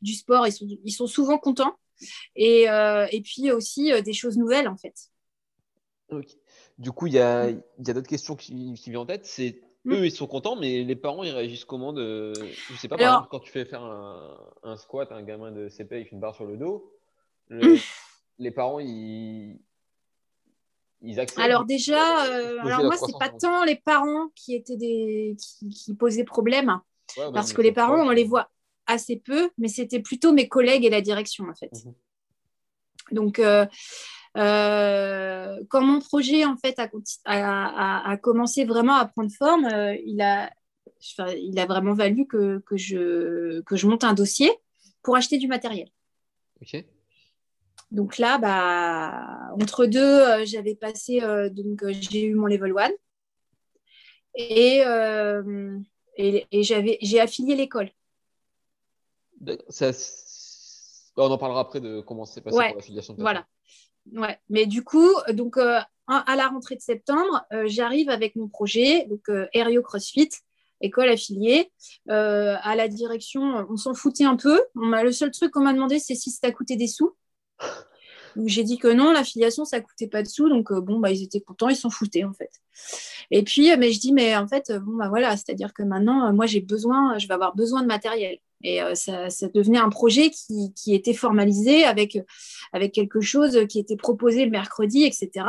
[0.00, 1.74] du sport, ils sont, ils sont souvent contents.
[2.36, 4.94] Et, et puis aussi des choses nouvelles, en fait.
[6.78, 9.24] Du coup, il y a, y a d'autres questions qui, qui viennent en tête.
[9.24, 9.92] C'est Mm.
[9.94, 12.32] Eux, ils sont contents, mais les parents, ils réagissent comment de...
[12.34, 15.68] Je sais pas, par exemple, quand tu fais faire un, squat à un gamin de
[15.68, 16.92] CP avec une barre sur le dos,
[17.50, 17.74] mm.
[18.38, 19.60] les parents, ils...
[21.02, 21.40] ils acceptent.
[21.40, 25.36] Alors déjà, euh, alors moi, c'est pas tant les parents qui étaient des...
[25.70, 26.80] qui, posaient problème,
[27.32, 28.50] parce que les parents, on les voit
[28.86, 31.70] assez peu, mais c'était plutôt mes collègues et la direction, en fait.
[31.72, 31.94] Mhm.
[33.12, 33.66] Donc, euh,
[34.36, 36.78] euh, quand mon projet en fait
[37.24, 40.50] a, commencé vraiment à prendre forme, euh, il, a,
[41.36, 44.50] il a vraiment valu que, que, je, que je monte un dossier
[45.02, 45.88] pour acheter du matériel.
[47.92, 51.20] Donc là, bah, entre deux, euh, j'avais passé,
[51.52, 52.90] donc j'ai eu mon level 1
[54.34, 54.82] et,
[56.16, 57.90] et, et j'avais, j'ai affilié l'école.
[61.16, 63.14] On en parlera après de comment c'est passé pour l'affiliation.
[63.18, 63.46] Voilà.
[64.12, 64.38] Ouais.
[64.48, 65.78] Mais du coup, donc, euh,
[66.08, 70.30] à la rentrée de septembre, euh, j'arrive avec mon projet, donc euh, Aéreo CrossFit,
[70.80, 71.70] école affiliée.
[72.08, 74.60] à la direction, on s'en foutait un peu.
[74.74, 77.14] On le seul truc qu'on m'a demandé, c'est si ça coûtait des sous.
[78.36, 80.48] Donc j'ai dit que non, l'affiliation, ça coûtait pas de sous.
[80.48, 82.50] Donc bon, bah, ils étaient contents, ils s'en foutaient en fait.
[83.30, 86.46] Et puis, mais je dis, mais en fait, bon, bah voilà, c'est-à-dire que maintenant, moi,
[86.46, 88.38] j'ai besoin, je vais avoir besoin de matériel.
[88.62, 92.18] Et euh, ça, devenait un projet qui, était formalisé avec,
[92.72, 95.46] avec quelque chose qui était proposé le mercredi, etc.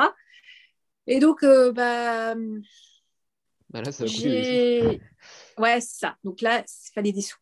[1.08, 2.36] Et donc, euh, bah,
[3.70, 4.06] bah là, ça
[5.58, 6.16] Ouais, c'est ça.
[6.24, 7.38] Donc là, il fallait des sous.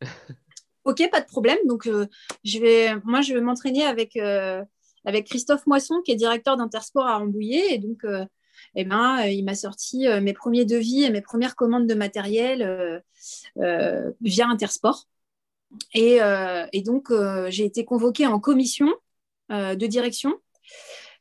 [0.86, 1.58] ok, pas de problème.
[1.66, 2.06] Donc, euh,
[2.44, 7.18] je vais, moi, je vais m'entraîner avec, avec Christophe Moisson, qui est directeur d'Intersport à
[7.18, 7.74] Rambouillet.
[7.74, 8.04] Et donc,
[8.74, 13.02] eh ben, il m'a sorti mes premiers devis et mes premières commandes de matériel
[13.56, 15.06] via Intersport.
[15.96, 18.88] Euh, et, donc, euh, j'ai été convoquée en commission
[19.52, 20.34] euh, de direction.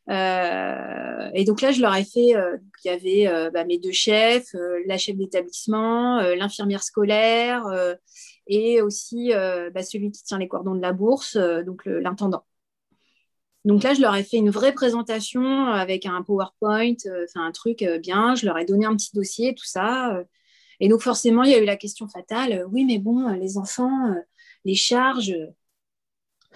[0.07, 2.33] et donc là, je leur ai fait,
[2.83, 7.65] il y avait bah, mes deux chefs, la chef d'établissement, l'infirmière scolaire
[8.47, 12.45] et aussi bah, celui qui tient les cordons de la bourse, donc l'intendant.
[13.65, 17.83] Donc là, je leur ai fait une vraie présentation avec un PowerPoint, enfin un truc
[18.01, 18.35] bien.
[18.35, 20.23] Je leur ai donné un petit dossier, tout ça.
[20.79, 22.65] Et donc forcément, il y a eu la question fatale.
[22.71, 24.13] Oui, mais bon, les enfants,
[24.65, 25.35] les charges.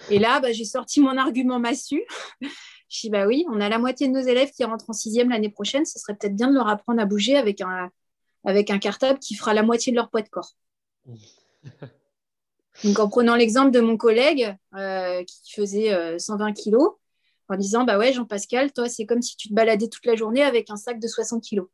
[0.08, 2.02] Et là, bah, j'ai sorti mon argument massu.
[2.88, 5.30] je dis, bah oui, on a la moitié de nos élèves qui rentrent en sixième
[5.30, 5.84] l'année prochaine.
[5.84, 7.90] Ce serait peut-être bien de leur apprendre à bouger avec un,
[8.44, 10.54] avec un cartable qui fera la moitié de leur poids de corps.
[12.84, 16.92] Donc, en prenant l'exemple de mon collègue euh, qui faisait 120 euh, kilos,
[17.48, 20.42] en disant, bah ouais, Jean-Pascal, toi, c'est comme si tu te baladais toute la journée
[20.42, 21.66] avec un sac de 60 kilos.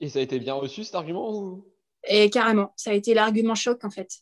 [0.00, 1.64] Et ça a été bien reçu, cet argument
[2.04, 4.20] Et carrément, ça a été l'argument choc, en fait.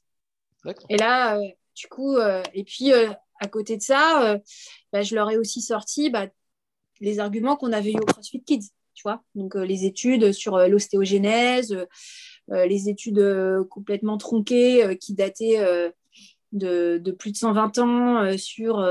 [0.88, 2.19] Et là, euh, du coup,
[2.53, 4.38] et puis à côté de ça,
[4.93, 6.27] bah, je leur ai aussi sorti bah,
[7.01, 9.23] les arguments qu'on avait eu au CrossFit Kids, tu vois.
[9.35, 11.87] Donc les études sur l'ostéogénèse,
[12.51, 13.25] les études
[13.71, 15.93] complètement tronquées qui dataient
[16.53, 18.85] de, plus de 120 ans sur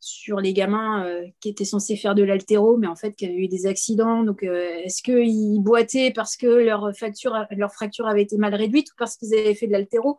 [0.00, 3.48] sur les gamins qui étaient censés faire de l'altéro, mais en fait qui avaient eu
[3.48, 4.22] des accidents.
[4.22, 8.94] Donc, est-ce qu'ils boitaient parce que leur, facture, leur fracture avait été mal réduite ou
[8.96, 10.16] parce qu'ils avaient fait de l'altéro?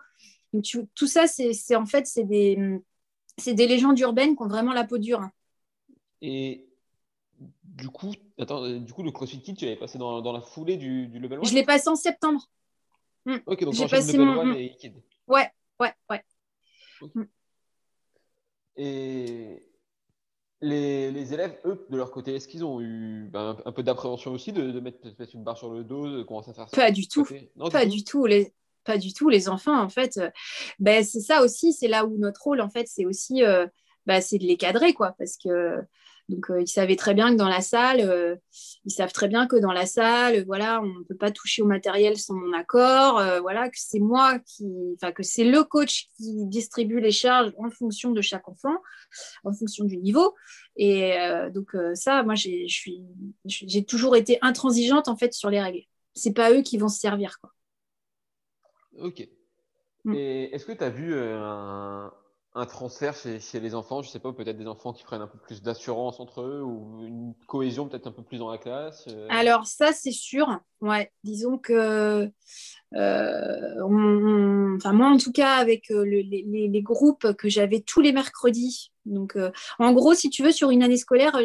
[0.63, 2.57] Tout ça, c'est en fait, c'est des,
[3.45, 5.21] des légendes urbaines qui ont vraiment la peau dure.
[6.21, 6.68] Et
[7.81, 10.41] du coup, attends, euh, du coup, le CrossFit Kit, tu l'avais passé dans, dans, la
[10.41, 12.41] foulée du, du level 1 Je l'ai passé en septembre.
[13.25, 13.37] Hmm.
[13.45, 14.51] Ok, donc j'ai passé level mon...
[14.51, 14.93] 1 et Kid.
[15.27, 16.23] Ouais, ouais, ouais.
[17.15, 17.23] Hmm.
[18.75, 19.65] Et
[20.61, 24.31] les, les, élèves, eux, de leur côté, est-ce qu'ils ont eu ben, un, peu d'appréhension
[24.31, 26.77] aussi de, de mettre, mettre, une barre sur le dos, de commencer à faire ça
[26.77, 27.25] Pas du tout.
[27.71, 28.25] pas du tout.
[28.25, 29.29] Les, pas du tout.
[29.29, 30.29] Les enfants, en fait, euh,
[30.79, 33.67] ben, c'est ça aussi, c'est là où notre rôle, en fait, c'est aussi euh,
[34.05, 35.81] ben, c'est de les cadrer, quoi, parce que
[36.29, 38.39] donc euh, ils savaient très bien que dans la salle,
[38.85, 41.65] ils savent très bien que dans la salle, voilà, on ne peut pas toucher au
[41.65, 46.45] matériel sans mon accord, voilà, que c'est moi qui, enfin que c'est le coach qui
[46.45, 48.77] distribue les charges en fonction de chaque enfant,
[49.43, 50.35] en fonction du niveau,
[50.77, 51.17] Et
[51.53, 55.83] donc ça, moi, j'ai toujours été intransigeante en fait sur les règles.
[56.13, 57.39] C'est pas eux qui vont se servir.
[57.39, 57.51] Quoi.
[58.99, 59.27] Ok.
[60.05, 60.13] Mm.
[60.15, 62.11] Et est-ce que tu as vu un,
[62.55, 65.37] un transfert chez, les enfants Je sais pas, peut-être des enfants qui prennent un peu
[65.37, 69.27] plus d'assurance entre eux ou une cohésion peut-être un peu plus dans la classe euh?
[69.29, 70.59] Alors ça, c'est sûr.
[70.81, 72.31] Ouais, disons que
[72.95, 78.91] euh, enfin moi en tout cas avec euh, les, groupes que j'avais tous les mercredis.
[79.05, 79.37] Donc
[79.79, 81.39] en gros, si tu veux, sur une année scolaire,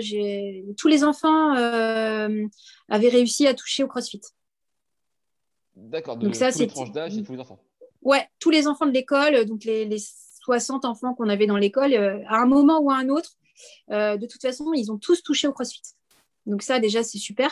[0.77, 4.21] tous les enfants avaient réussi à toucher au CrossFit.
[5.77, 6.17] D'accord.
[6.17, 7.59] Donc ça, c'est tranches d'âge et tous les enfants.
[8.03, 9.99] Ouais, tous les enfants de l'école, donc les
[10.45, 13.31] 60 enfants qu'on avait dans l'école, euh, à un moment ou à un autre,
[13.91, 15.83] euh, de toute façon, ils ont tous touché au CrossFit.
[16.47, 17.51] Donc ça, déjà, c'est super.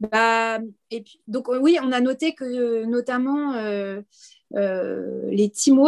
[0.00, 0.58] Bah,
[0.90, 4.00] et puis, donc oui, on a noté que notamment euh,
[4.54, 5.78] les team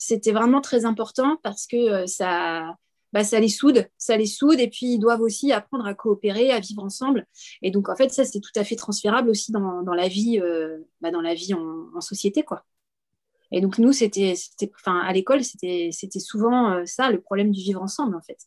[0.00, 2.76] c'était vraiment très important parce que ça,
[3.12, 6.52] bah, ça les soude, ça les soude, et puis ils doivent aussi apprendre à coopérer,
[6.52, 7.26] à vivre ensemble.
[7.62, 10.40] Et donc en fait, ça c'est tout à fait transférable aussi dans, la vie,
[11.00, 12.64] bah, dans la vie en, en société, quoi.
[13.50, 14.34] Et donc, nous, c'était,
[14.74, 18.38] enfin, à l'école, c'était, c'était souvent euh, ça, le problème du vivre ensemble, en fait.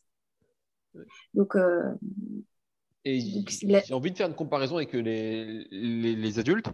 [1.34, 1.82] Donc, euh,
[3.04, 6.70] et j'ai envie de faire une comparaison avec les, les, adultes.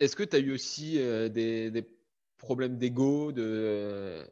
[0.00, 1.88] Est-ce que tu as eu aussi euh, des, des,
[2.38, 4.24] problèmes d'ego de...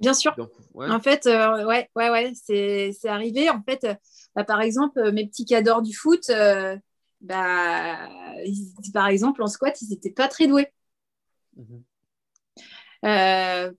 [0.00, 0.34] Bien sûr.
[0.74, 3.48] En fait, ouais, ouais, ouais, c'est, c'est arrivé.
[3.50, 3.86] En fait,
[4.34, 6.32] bah, par exemple, mes petits cadors du foot,
[7.20, 8.08] bah,
[8.92, 10.72] par exemple, en squat, ils n'étaient pas très doués.
[11.56, 11.82] Mhm.
[13.04, 13.72] Euh,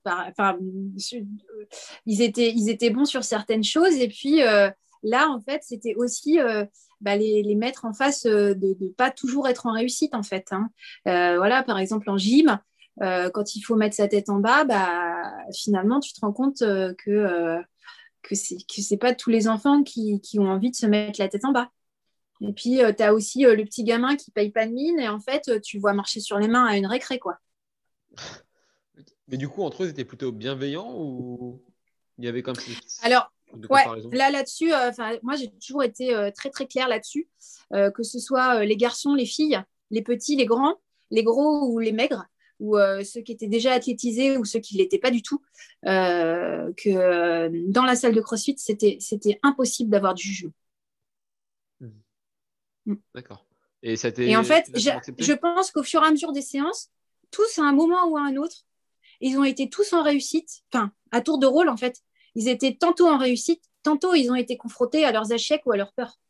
[2.06, 3.94] ils, étaient, bons sur certaines choses.
[3.94, 4.70] Et puis euh,
[5.02, 6.64] là, en fait, c'était aussi euh,
[7.00, 10.52] bah, les, mettre en face de ne pas toujours être en réussite, en fait.
[10.52, 10.68] Hein.
[11.04, 12.58] voilà, par exemple, en gym,
[13.00, 17.62] quand il faut mettre sa tête en bas, bah, finalement, tu te rends compte que,
[18.22, 18.54] que ce
[18.90, 21.52] n'est pas tous les enfants qui, qui, ont envie de se mettre la tête en
[21.52, 21.70] bas.
[22.40, 25.20] Et puis, tu as aussi le petit gamin qui paye pas de mine et en
[25.20, 27.38] fait, tu vois marcher sur les mains à une récré, quoi.
[29.28, 31.62] Mais du coup, entre eux, ils étaient plutôt bienveillants ou
[32.18, 32.56] il y avait comme
[33.02, 33.32] Alors,
[33.70, 34.90] ouais, là, là-dessus, euh,
[35.22, 37.28] moi, j'ai toujours été euh, très, très claire là-dessus,
[37.72, 40.76] euh, que ce soit les garçons, les filles, les petits, les grands,
[41.10, 42.26] les gros ou les maigres,
[42.60, 45.42] ou ceux qui étaient déjà athlétisés ou ceux qui ne l'étaient pas du tout,
[45.82, 50.52] que dans la salle de CrossFit, c'était, impossible d'avoir du jugement.
[51.80, 51.88] Mmh.
[52.86, 52.94] Mmh.
[53.14, 53.44] D'accord.
[53.82, 56.90] Et, ça et en fait, je pense qu'au fur et à mesure des séances,
[57.34, 58.64] tous à un moment ou à un autre,
[59.20, 62.00] ils ont été tous en réussite, enfin, à tour de rôle en fait.
[62.36, 65.76] Ils étaient tantôt en réussite, tantôt ils ont été confrontés à leurs échecs ou à
[65.76, 66.20] leurs peurs.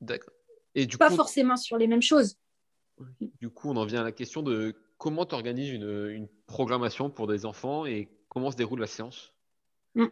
[0.00, 0.34] D'accord.
[0.74, 2.36] Et du Pas forcément sur les mêmes choses.
[3.40, 7.26] Du coup, on en vient à la question de comment tu organises une, programmation pour
[7.26, 9.32] des enfants et comment se déroule la séance?
[9.94, 10.06] Mmh.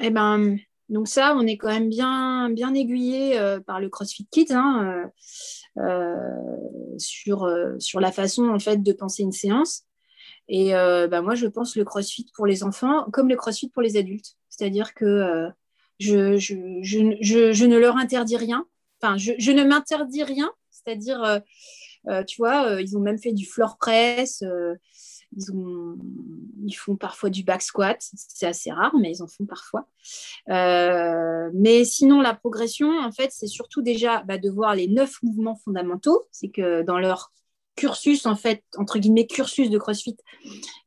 [0.00, 0.56] Eh ben,
[0.92, 5.10] donc ça, on est quand même bien, bien aiguillé euh, par le CrossFit Kids hein,
[5.78, 9.84] euh, euh, sur, sur la façon en fait de penser une séance.
[10.48, 13.96] Et bah, moi, je pense le CrossFit pour les enfants comme le CrossFit pour les
[13.96, 14.36] adultes.
[14.50, 15.48] C'est-à-dire que
[15.98, 18.66] je, je, je, je, ne leur interdis rien.
[19.00, 20.52] Enfin, je, ne m'interdis rien.
[20.70, 21.40] C'est-à-dire,
[22.26, 24.42] tu vois, ils ont même fait du floor press.
[25.36, 25.96] Ils, ont,
[26.64, 29.86] ils, font parfois du back squat, c'est assez rare, mais ils en font parfois.
[30.48, 35.22] Euh, mais sinon, la progression, en fait, c'est surtout déjà bah, de voir les neuf
[35.22, 36.22] mouvements fondamentaux.
[36.30, 37.32] C'est que dans leur
[37.76, 40.16] cursus, en fait, entre guillemets, cursus de CrossFit,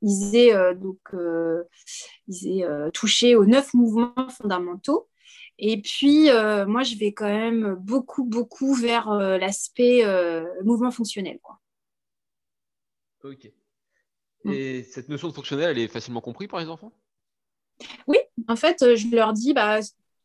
[0.02, 0.74] ils aient, euh,
[1.14, 5.08] euh, touché aux neuf mouvements fondamentaux.
[5.58, 6.26] Et puis,
[6.68, 10.04] moi, je vais quand même beaucoup, beaucoup vers l'aspect
[10.64, 11.40] mouvement fonctionnel.
[11.42, 11.60] Quoi.
[13.26, 13.52] Ok.
[14.46, 14.54] Mm.
[14.54, 16.94] Et cette notion de fonctionnel, elle est facilement comprise par les enfants?
[18.08, 19.80] Oui, en fait, euh, je leur dis, bah,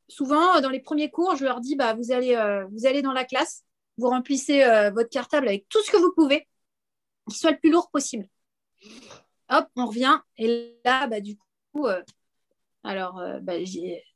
[0.09, 3.03] souvent euh, dans les premiers cours, je leur dis, bah, vous, allez, euh, vous allez
[3.03, 3.65] dans la classe,
[3.97, 4.63] vous remplissez
[4.95, 6.49] votre cartable avec tout ce que vous pouvez,
[7.29, 8.27] qu'il soit le plus lourd possible.
[9.51, 10.19] Hop, on revient.
[10.39, 11.37] Et là, bah, du
[11.73, 11.87] coup,
[12.83, 13.55] alors, bah,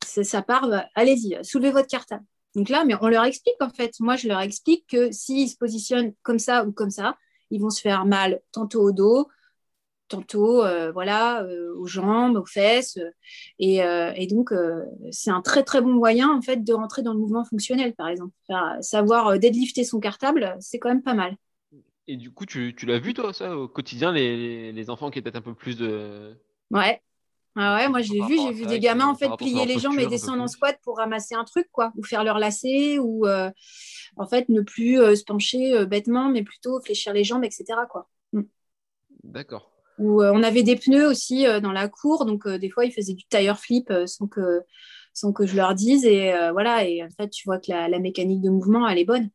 [0.03, 2.25] ça, part, bah, allez-y, soulevez votre cartable.
[2.55, 3.93] Donc là, mais on leur explique en fait.
[4.01, 7.19] Moi, je leur explique que s'ils se positionnent comme ça ou comme ça,
[7.51, 9.29] ils vont se faire mal tantôt au dos,
[10.09, 12.99] tantôt euh, voilà, euh, aux jambes, aux fesses.
[13.59, 14.53] Et, euh, donc,
[15.11, 18.09] c'est un très très bon moyen en fait de rentrer dans le mouvement fonctionnel, par
[18.09, 18.33] exemple.
[18.81, 21.37] savoir deadlifter son cartable, c'est quand même pas mal.
[22.07, 25.43] Et du coup, tu, l'as vu toi, ça, au quotidien, les, enfants qui étaient un
[25.43, 26.35] peu plus de.
[26.71, 27.01] Ouais.
[27.57, 29.97] Ah ouais, moi je l'ai vu, j'ai vu des gamins en fait plier les jambes
[30.01, 34.27] et descendre en squat pour ramasser un truc, quoi, ou faire leur lacet, ou en
[34.27, 37.65] fait ne plus se pencher bêtement, mais plutôt fléchir les jambes, etc.
[37.89, 38.09] Quoi.
[38.33, 38.43] Mm.
[39.23, 39.74] D'accord.
[39.99, 42.85] Où, euh, on avait des pneus aussi euh, dans la cour, donc euh, des fois
[42.85, 44.63] ils faisaient du tire flip sans que
[45.13, 46.05] sans que je leur dise.
[46.05, 49.31] Et voilà, et en fait, tu vois que la, mécanique de mouvement, elle est bonne.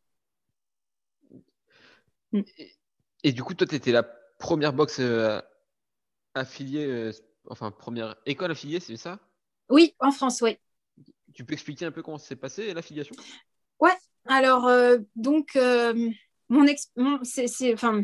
[3.24, 5.02] Et, du coup, toi, tu étais la première boxe
[6.34, 7.12] affiliée,
[7.48, 9.20] enfin, première école affiliée, c'est ça?
[9.70, 10.58] Oui, en France, oui.
[11.34, 13.16] Tu peux expliquer un peu comment s'est passé l'affiliation?
[13.80, 13.96] Ouais,
[14.26, 14.70] alors,
[15.16, 15.58] donc,
[16.50, 18.04] mon, c'est, enfin,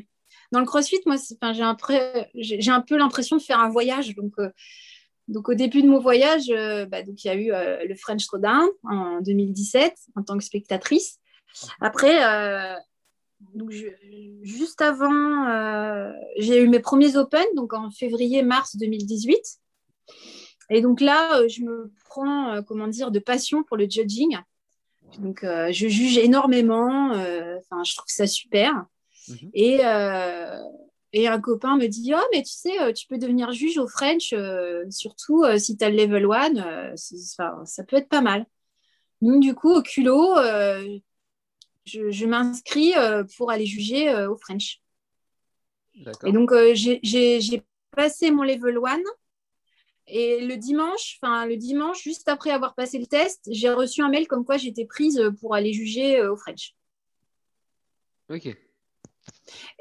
[0.56, 4.16] dans le CrossFit, moi, j'ai un, peu l'impression de faire un voyage.
[4.16, 4.50] Donc, euh,
[5.28, 8.70] au début de mon voyage, euh, bah, il y a eu euh, le French Throwdown
[8.84, 11.20] en 2017 en tant que spectatrice.
[11.82, 12.22] Après,
[14.44, 19.42] juste avant, j'ai eu mes premiers Open, donc en février-mars 2018.
[20.70, 24.38] Et donc là, je me prends, comment dire, de passion pour le judging.
[25.20, 27.12] Donc, je juge énormément.
[27.12, 28.86] Enfin, je trouve ça super.
[29.28, 29.50] Mhm.
[29.54, 30.60] Et, euh,
[31.14, 33.88] et un copain me dit Oh, mais tu sais, euh, tu peux devenir juge au
[33.88, 38.46] French, euh, surtout si tu as le level 1, ça peut être pas mal.
[39.22, 40.36] Donc, du coup, au culot,
[41.86, 42.94] je, m'inscris
[43.38, 44.82] pour aller juger au French.
[46.26, 49.00] Et donc, j'ai passé mon level 1.
[50.08, 54.10] Et le dimanche, enfin le dimanche, juste après avoir passé le test, j'ai reçu un
[54.10, 56.76] mail comme quoi j'étais prise pour aller juger au French.
[58.30, 58.56] Ok.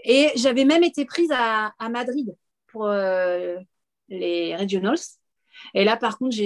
[0.05, 3.57] Et j'avais même été prise à, Madrid pour euh,
[4.09, 4.99] les regionals.
[5.73, 6.37] Et là, par contre,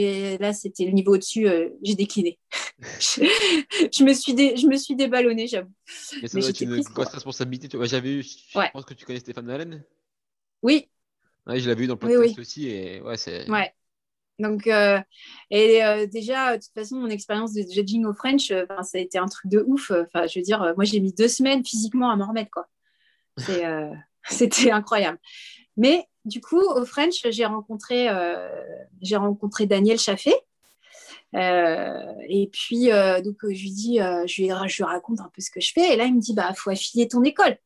[0.40, 2.38] là, c'était le niveau au-dessus, euh, j'ai décliné.
[2.80, 5.72] je, me suis je me suis déballonnée, j'avoue.
[6.22, 7.68] Mais ça doit être une grosse responsabilité.
[7.82, 9.84] J'avais eu, je pense que tu connais Stéphane Malène.
[10.62, 10.88] Oui.
[11.46, 12.68] Ouais, je l'avais vu dans le podcast aussi.
[12.68, 13.50] Et ouais, c'est...
[13.50, 13.72] Ouais.
[14.38, 15.00] Donc, euh,
[15.50, 19.26] et déjà, de toute façon, mon expérience de judging au French, ça a été un
[19.26, 19.90] truc de ouf.
[19.90, 22.68] Enfin, je veux dire, moi, j'ai mis deux semaines physiquement à m'en remettre, quoi.
[23.48, 23.90] Euh,
[24.28, 25.18] c'était incroyable.
[25.76, 28.48] Mais du coup, au French, j'ai rencontré, euh,
[29.60, 30.34] Daniel Chaffé.
[31.34, 32.86] Euh, et puis,
[33.24, 35.94] donc, je lui dis, je, lui, raconte un peu ce que je fais.
[35.94, 37.56] Et là, il me dit, bah, faut affilier ton école.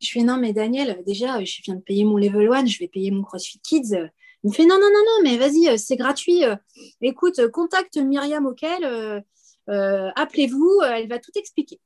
[0.00, 2.88] Je fais, non, mais Daniel, déjà, je viens de payer mon level 1, je vais
[2.88, 4.10] payer mon CrossFit Kids.
[4.42, 6.42] Il me fait, non, non, non, non, mais vas-y, c'est gratuit.
[7.00, 9.24] Écoute, contacte Myriam auquel,
[9.68, 11.80] appelez-vous, elle va tout expliquer.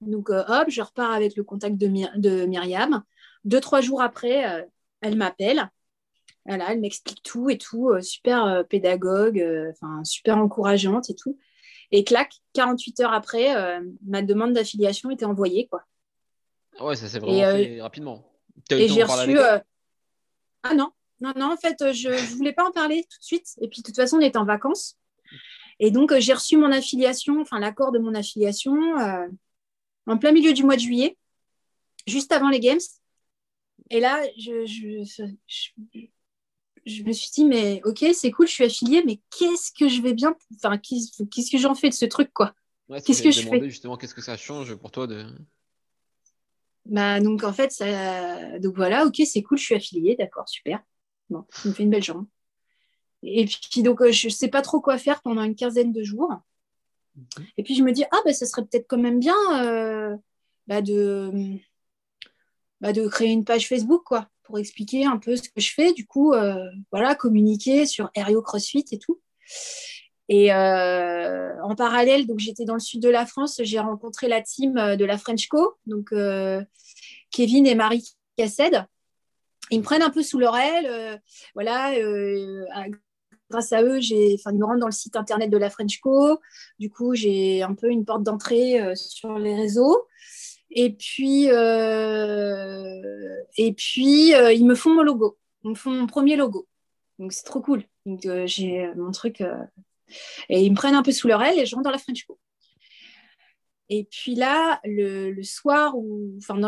[0.00, 3.02] Donc, euh, hop, je repars avec le contact de, Myriam.
[3.44, 4.64] Deux, trois jours après, euh,
[5.00, 5.70] elle m'appelle.
[6.46, 11.38] Voilà, elle m'explique tout et tout, euh, super pédagogue, enfin super encourageante et tout.
[11.90, 13.54] Et clac, 48 heures après,
[14.06, 15.68] ma demande d'affiliation était envoyée.
[15.68, 15.82] Quoi.
[16.78, 18.24] Ah ouais, ça s'est vraiment fait rapidement.
[18.70, 19.38] Et j'ai reçu.
[20.62, 23.46] Ah non, non, non, en fait, je ne voulais pas en parler tout de suite.
[23.60, 24.98] Et puis, de toute façon, on était en vacances.
[25.80, 28.76] Et donc, j'ai reçu mon affiliation, enfin, l'accord de mon affiliation
[30.08, 31.16] en plein milieu du mois de juillet,
[32.06, 32.80] juste avant les Games.
[33.90, 35.24] Et là, je, je,
[37.04, 40.14] me suis dit, mais ok, c'est cool, je suis affiliée, mais qu'est-ce que je vais
[40.14, 40.36] bien.
[40.56, 42.54] Enfin, qu'est-ce que j'en fais de ce truc, quoi?
[43.04, 43.62] Qu'est-ce que je fais?
[43.64, 45.26] justement, qu'est-ce que ça change pour toi de.
[46.86, 48.58] Bah, donc en fait, ça...
[48.60, 50.82] donc voilà, ok, c'est cool, je suis affiliée, d'accord, super.
[51.28, 52.26] Bon, ça me fait une belle jambe.
[53.22, 56.02] Et puis donc, euh, je ne sais pas trop quoi faire pendant une quinzaine de
[56.02, 56.32] jours.
[57.56, 60.16] Et puis je me dis, ah, bah, ça serait peut-être quand même bien euh,
[60.66, 61.30] bah, de,
[62.80, 65.92] bah, de créer une page Facebook, quoi, pour expliquer un peu ce que je fais.
[65.92, 69.20] Du coup, euh, voilà, communiquer sur Aéreo CrossFit et tout.
[70.28, 74.42] Et euh, en parallèle, donc j'étais dans le sud de la France, j'ai rencontré la
[74.42, 76.12] team de la French Co, donc
[77.30, 78.84] Kevin et Marie Cassed.
[79.70, 81.20] Ils me prennent un peu sous leur aile,
[81.54, 81.94] voilà,
[83.50, 86.00] grâce à eux, j'ai, enfin, ils me rentrent dans le site internet de la French
[86.00, 86.38] Co.
[86.78, 90.06] Du coup, j'ai un peu une porte d'entrée euh, sur les réseaux.
[90.70, 95.38] Et puis, euh, et puis euh, ils me font mon logo.
[95.64, 96.68] Ils me font mon premier logo.
[97.18, 97.84] Donc, c'est trop cool.
[98.06, 99.40] Donc, j'ai mon truc.
[100.48, 102.24] et ils me prennent un peu sous leur aile et je rentre dans la French
[102.26, 102.38] Co.
[103.90, 106.60] Et puis là, le, soir où, enfin,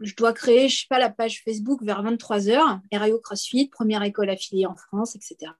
[0.00, 4.30] je dois créer, je sais pas, la page Facebook vers 23h, RIO CrossFit, première école
[4.30, 5.52] affiliée en France, etc.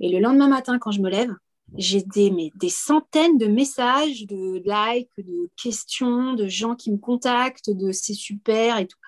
[0.00, 1.34] Et le lendemain matin, quand je me lève,
[1.76, 7.70] j'ai des, des centaines de messages, de likes, de questions, de gens qui me contactent,
[7.70, 8.98] de c'est super et tout.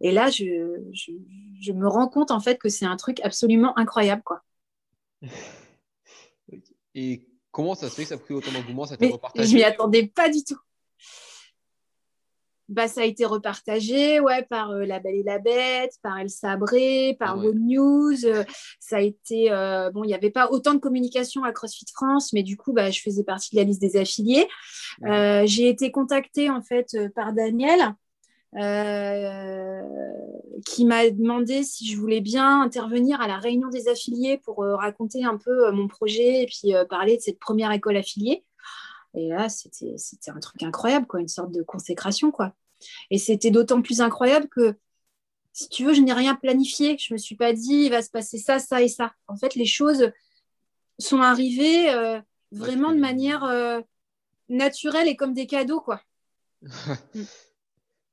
[0.00, 0.44] Et là, je,
[0.92, 4.22] je, me rends compte en fait que c'est un truc absolument incroyable.
[4.24, 4.42] quoi.
[6.96, 10.06] Et comment ça se fait que ça a pris autant d'engouement ça Je m'y attendais
[10.06, 10.58] pas du tout
[12.68, 16.30] bah, ça a été repartagé ouais, par euh, La Belle et la Bête, par El
[16.30, 18.24] Sabré, par ah News.
[18.24, 18.42] Euh,
[18.80, 19.52] ça a été.
[19.52, 22.72] Euh, bon, il n'y avait pas autant de communication à CrossFit France, mais du coup,
[22.72, 24.48] bah, je faisais partie de la liste des affiliés.
[25.02, 27.94] J'ai été contactée en fait par Daniel.
[30.64, 35.24] qui m'a demandé si je voulais bien intervenir à la réunion des affiliés pour raconter
[35.24, 38.44] un peu mon projet et puis parler de cette première école affiliée.
[39.14, 42.30] Et là, c'était un truc incroyable, quoi, une sorte de consécration.
[42.30, 42.54] quoi.
[43.10, 44.76] Et c'était d'autant plus incroyable que,
[45.52, 46.96] si tu veux, je n'ai rien planifié.
[46.98, 49.14] Je ne me suis pas dit, il va se passer ça, ça et ça.
[49.28, 50.10] En fait, les choses
[50.98, 53.80] sont arrivées euh, vraiment de manière euh,
[54.48, 55.80] naturelle et comme des cadeaux.
[55.80, 56.02] quoi.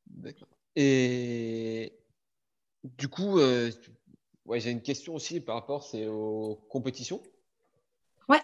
[0.07, 0.47] D'accord.
[0.75, 1.93] Et
[2.83, 3.71] du coup, euh,
[4.45, 7.21] ouais, j'ai une question aussi par rapport aux compétitions.
[8.29, 8.41] Ouais.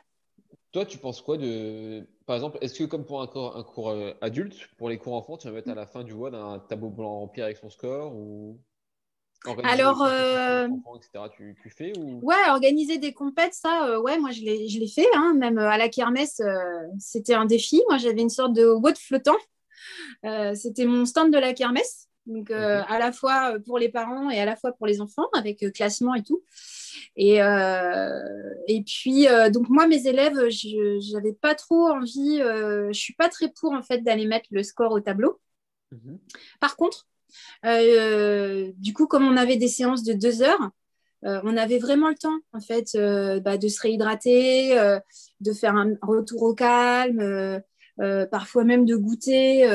[0.72, 3.90] Toi, tu penses quoi de par exemple, est-ce que comme pour un cours, un cours
[3.90, 6.60] euh, adulte, pour les cours enfants, tu vas mettre à la fin du WOD un
[6.60, 8.60] tableau blanc rempli avec son score ou
[9.64, 10.68] alors, euh...
[11.38, 12.20] tu, tu, fais ou...
[12.22, 15.88] Ouais, organiser des compètes, ça, euh, ouais, moi je l'ai fait, hein, même à la
[15.88, 16.42] kermesse,
[17.00, 17.82] c'était un défi.
[17.88, 19.38] Moi j'avais une sorte de WOD flottant.
[20.54, 24.46] c'était mon stand de la kermesse, donc à la fois pour les parents et à
[24.46, 26.44] la fois pour les enfants, avec classement et tout.
[27.16, 32.84] Et, euh, et puis, euh, donc moi, mes élèves, je n'avais pas trop envie, euh,
[32.84, 35.40] je ne suis pas très pour en fait d'aller mettre le score au tableau.
[35.92, 36.20] Mhm.
[36.60, 37.08] Par contre,
[37.64, 40.70] du coup, comme on avait des séances de deux heures,
[41.24, 42.96] on avait vraiment le temps en fait
[43.42, 44.76] bah, de se réhydrater,
[45.42, 47.62] de faire un retour au calme,
[48.32, 49.66] parfois même de goûter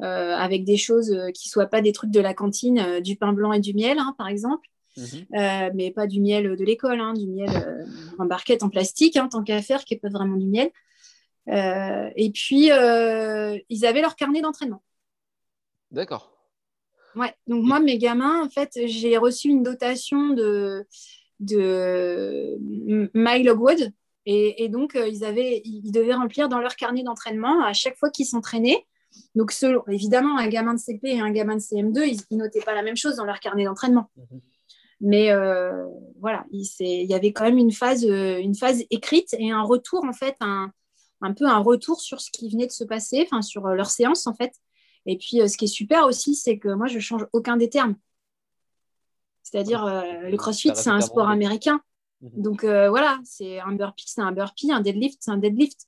[0.00, 3.52] avec des choses qui ne soient pas des trucs de la cantine, du pain blanc
[3.52, 4.68] et du miel, hein, par exemple.
[4.98, 5.26] Mhm.
[5.34, 7.84] Euh, mais pas du miel de l'école, hein, du miel euh,
[8.18, 10.70] en barquette en plastique, hein, tant qu'à faire, qui n'est pas vraiment du miel.
[11.48, 14.82] Euh, et puis, ils avaient leur carnet d'entraînement.
[15.90, 16.32] D'accord.
[17.14, 20.86] Ouais, donc moi, mes gamins, en fait, j'ai reçu une dotation de,
[21.40, 22.58] de
[23.14, 23.92] MyLogwood.
[24.26, 28.10] Et, et donc, ils, avaient, ils devaient remplir dans leur carnet d'entraînement à chaque fois
[28.10, 28.84] qu'ils s'entraînaient.
[29.34, 32.74] Donc, selon, évidemment, un gamin de CP et un gamin de CM2, ils, notaient pas
[32.74, 34.10] la même chose dans leur carnet d'entraînement.
[34.16, 34.40] Mhm.
[35.00, 35.86] Mais euh,
[36.20, 39.62] voilà, il, il, y avait quand même une phase, euh, une phase écrite et un
[39.62, 40.72] retour, en fait, un,
[41.20, 43.90] un peu un retour sur ce qui venait de se passer, enfin sur euh, leur
[43.90, 44.52] séance, en fait.
[45.06, 47.96] Et puis, ce qui est super aussi, c'est que moi, je change aucun des termes.
[49.42, 51.80] C'est-à-dire, le crossfit, c'est un sport américain.
[52.20, 52.42] Mhm.
[52.42, 55.86] Donc, voilà, c'est un burpee, c'est un burpee, un deadlift, c'est un deadlift.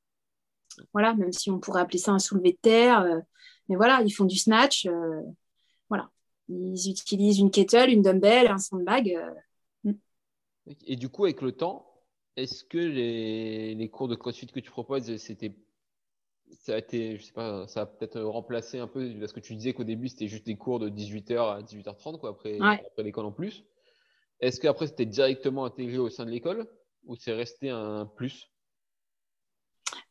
[0.94, 3.04] Voilà, même si on pourrait appeler ça un soulevé de terre.
[3.68, 4.88] mais voilà, ils font du snatch.
[6.50, 9.16] Ils utilisent une kettle, une dumbbell, un sandbag.
[9.16, 9.92] Euh.
[10.86, 11.86] Et du coup, avec le temps,
[12.36, 15.54] est-ce que les, cours de CrossFit que tu proposes, c'était
[16.52, 19.54] ça a été, je sais pas, ça a peut-être remplacé un peu, parce que tu
[19.54, 23.26] disais qu'au début, c'était juste des cours de 18h à 18h30, quoi, après, après l'école
[23.26, 23.64] en plus.
[24.40, 26.66] Est-ce qu'après, c'était directement intégré au sein de l'école
[27.04, 28.49] ou c'est resté un plus?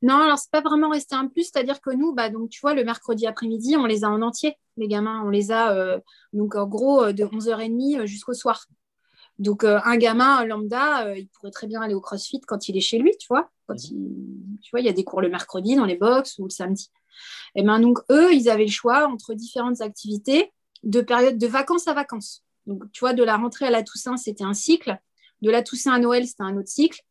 [0.02, 2.74] Non, alors c'est pas vraiment resté un plus, c'est-à-dire que nous, bah, donc, tu vois,
[2.74, 5.24] le mercredi après-midi, on les a en entier, les gamins.
[5.26, 6.00] On les a, euh,
[6.32, 8.66] donc en gros, euh, de 11h30 euh, jusqu'au soir.
[9.38, 12.98] Donc, un gamin lambda, il pourrait très bien aller au crossfit quand il est chez
[13.00, 13.50] lui, tu vois.
[13.68, 13.80] Quand mhm.
[13.92, 16.50] il, tu vois, il y a des cours le mercredi dans les box ou le
[16.50, 16.92] samedi.
[17.56, 20.52] Et ben donc, eux, ils avaient le choix entre différentes activités
[20.84, 22.44] de période de vacances à vacances.
[22.68, 25.00] Donc, tu vois, de la rentrée à la Toussaint, c'était un cycle.
[25.42, 27.02] De la Toussaint à Noël, c'était un autre cycle.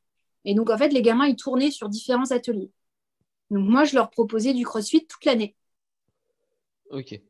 [0.45, 2.71] Et donc, en fait, les gamins, ils tournaient sur différents ateliers.
[3.51, 5.55] Donc moi, je leur proposais du crossfit toute l'année.
[6.91, 7.21] Ok.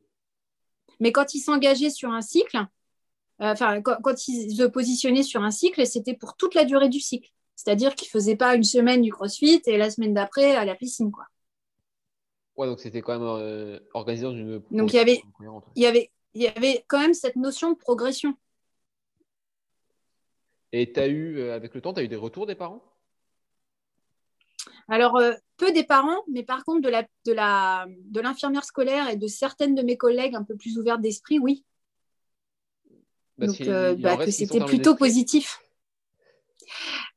[0.99, 5.51] Mais quand ils s'engageaient sur un cycle, euh, enfin, quand, ils se positionnaient sur un
[5.51, 7.31] cycle, c'était pour toute la durée du cycle.
[7.55, 10.75] C'est-à-dire qu'ils ne faisaient pas une semaine du crossfit et la semaine d'après à la
[10.75, 11.11] piscine.
[11.11, 11.25] Quoi.
[12.57, 14.61] Ouais, donc c'était quand même euh, organisé dans une.
[14.71, 15.21] Donc il y, avait,
[15.75, 18.35] il, y avait, il y avait quand même cette notion de progression.
[20.71, 22.83] Et tu as eu, euh, avec le temps, tu as eu des retours des parents?
[24.89, 29.09] Alors, euh, peu des parents, mais par contre, de, la, de, la, de l'infirmière scolaire
[29.09, 31.63] et de certaines de mes collègues un peu plus ouvertes d'esprit, oui.
[33.37, 35.59] Donc, euh, bah, que c'était plutôt positif.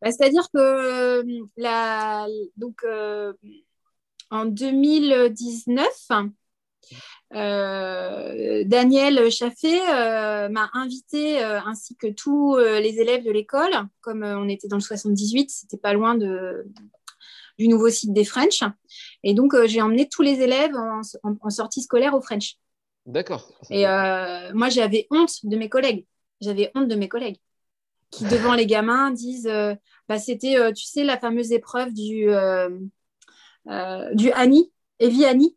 [0.00, 1.24] Bah, c'est-à-dire que euh,
[1.56, 2.26] la,
[2.56, 2.84] donc,
[4.30, 5.88] en 2019,
[7.30, 13.72] Daniel Chaffé m'a invité ainsi que tous les élèves de l'école,
[14.02, 16.66] comme on était dans le 78, c'était pas loin de,
[17.58, 18.62] du nouveau site des French.
[19.22, 22.56] Et donc, euh, j'ai emmené tous les élèves en, sortie scolaire au French.
[23.06, 23.52] D'accord.
[23.70, 26.06] Et euh, moi, j'avais honte de mes collègues.
[26.40, 27.38] J'avais honte de mes collègues
[28.10, 29.74] qui, devant les gamins, disent euh,
[30.08, 32.26] bah, c'était, tu sais, la fameuse épreuve du,
[34.14, 35.56] du Annie, Evie Annie.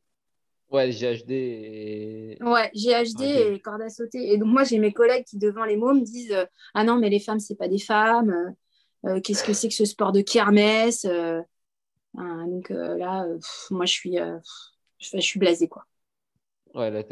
[0.72, 2.38] Ouais, GHD et...
[2.41, 4.32] Ouais, GHD et corde à sauter.
[4.34, 6.36] Et donc, moi, j'ai mes collègues qui, devant les mômes, disent
[6.74, 8.56] Ah non, mais les femmes, c'est pas des femmes.
[9.24, 11.06] Qu'est-ce que c'est que ce sport de kermesse
[12.18, 13.39] Hein, donc euh, là, euh,
[13.72, 14.38] moi, je suis, euh,
[14.99, 15.86] je, suis blasée, quoi.
[16.74, 17.03] Ouais, là.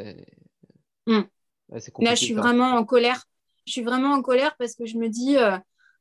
[2.00, 3.24] Là, je suis vraiment en colère.
[3.66, 5.36] Je suis vraiment en colère parce que je me dis,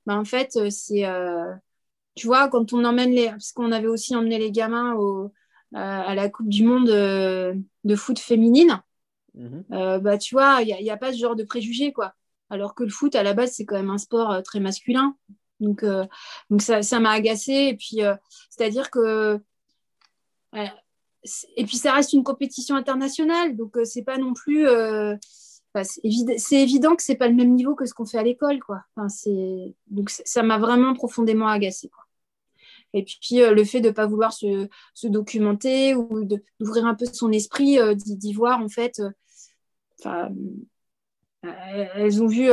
[0.07, 1.05] bah, en fait, c'est.
[2.15, 3.31] tu vois, quand on emmène les.
[3.31, 5.33] Parce qu'on avait aussi emmené les gamins au,
[5.75, 8.83] à la Coupe du Monde de foot féminine.
[9.35, 9.65] Mhm.
[10.01, 12.15] bah, tu vois, il n'y a, a, pas ce genre de préjugés, quoi.
[12.51, 15.17] Alors que le foot, à la base, c'est quand même un sport très masculin.
[15.63, 16.05] Donc, euh,
[16.51, 17.53] donc ça, ça m'a agacé.
[17.53, 18.15] Et puis, euh,
[18.51, 19.41] c'est-à-dire que.
[20.53, 23.57] et puis, ça reste une compétition internationale.
[23.57, 24.67] Donc, euh, c'est pas non plus.
[25.83, 28.83] c'est évident que c'est pas le même niveau que ce qu'on fait à l'école, quoi.
[28.97, 29.07] Enfin,
[29.87, 32.05] donc, ça m'a vraiment profondément agacé, quoi.
[32.95, 37.07] Et puis, le fait de ne pas vouloir se, se documenter ou d'ouvrir un peu
[37.07, 39.01] son esprit, d'y voir, en fait.
[41.43, 42.51] elles ont vu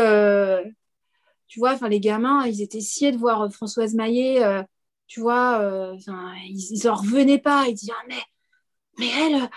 [1.49, 4.63] tu vois, enfin, les gamins, ils étaient sciés de voir euh, Françoise Maillet, euh,
[5.07, 5.97] tu vois, euh,
[6.47, 7.67] ils n'en revenaient pas.
[7.67, 8.21] Ils disaient, ah, mais,
[8.99, 9.49] mais elle,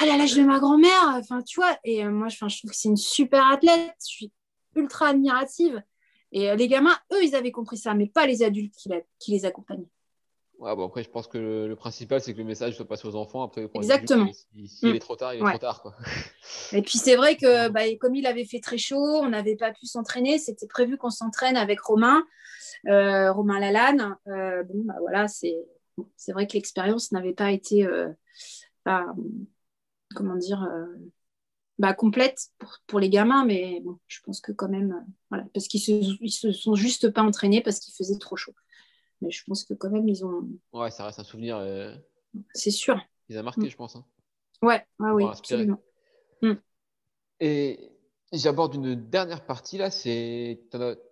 [0.00, 1.76] elle a l'âge de ma grand-mère, enfin, tu vois.
[1.84, 4.32] Et moi, je, je trouve que c'est une super athlète, je suis
[4.76, 5.82] ultra admirative.
[6.32, 9.44] Et les gamins, eux, ils avaient compris ça, mais pas les adultes qui, qui les
[9.44, 9.90] accompagnaient.
[10.64, 13.16] Ouais, bon, après, je pense que le, principal, c'est que le message soit passé aux
[13.16, 13.42] enfants.
[13.42, 14.32] Après, Exactement.
[14.32, 14.94] S'il si, mm.
[14.94, 15.82] est trop tard, il est trop tard.
[15.82, 15.94] Quoi.
[16.72, 19.72] Et puis, c'est vrai que bah, comme il avait fait très chaud, on n'avait pas
[19.72, 20.38] pu s'entraîner.
[20.38, 22.24] C'était prévu qu'on s'entraîne avec Romain,
[22.88, 24.16] euh, Romain Lalanne.
[24.28, 28.08] Euh, bon, bah, voilà, c'est vrai que l'expérience n'avait pas été, euh,
[30.14, 30.66] comment dire,
[31.78, 33.44] bah, complète pour, pour, les gamins.
[33.44, 37.22] Mais bon, je pense que quand même, voilà, parce qu'ils se, se sont juste pas
[37.22, 38.54] entraînés parce qu'il faisait trop chaud.
[39.24, 40.46] Mais je pense que quand même, ils ont.
[40.72, 41.56] Ouais, ça reste un souvenir.
[41.56, 41.94] Euh,
[42.52, 43.00] c'est sûr.
[43.28, 43.70] Ils ont marqué, mm.
[43.70, 43.96] je pense.
[43.96, 44.04] Hein.
[44.62, 45.80] Ouais, ah oui, absolument.
[46.42, 46.52] Mm.
[47.40, 47.90] Et
[48.32, 50.60] j'aborde une dernière partie là, c'est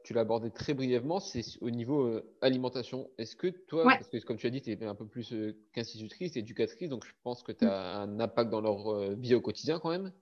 [0.05, 3.11] tu l'as abordé très brièvement, c'est au niveau euh, alimentation.
[3.17, 5.57] Est-ce que toi, parce que comme tu as dit, tu es un peu plus euh,
[5.73, 8.11] qu'institutrice, éducatrice, donc je pense que tu as mm.
[8.11, 10.13] un impact dans leur vie au quotidien quand même?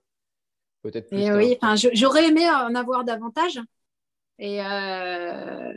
[0.81, 1.31] Peut-être plus.
[1.33, 1.57] oui,
[1.93, 3.59] j'aurais aimé en avoir davantage.
[4.41, 5.73] Et euh,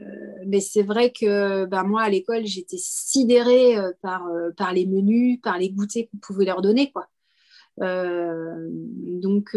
[0.46, 4.86] mais c'est vrai que ben, moi, à l'école, j'étais sidérée euh, par, euh, par les
[4.86, 6.90] menus, par les goûters qu'on pouvait leur donner.
[6.90, 7.06] Quoi.
[7.78, 9.50] donc,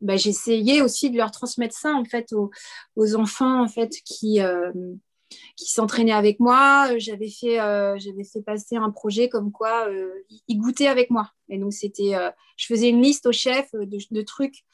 [0.00, 2.50] ben, j'essayais aussi de leur transmettre ça en fait aux,
[2.96, 4.40] aux enfants en fait qui
[5.56, 6.98] qui s'entraînaient avec moi.
[6.98, 9.88] J'avais fait, j'avais fait passer un projet comme quoi
[10.48, 11.30] ils goûtaient avec moi.
[11.48, 12.14] Et donc c'était,
[12.56, 14.64] je faisais une liste au chef de, trucs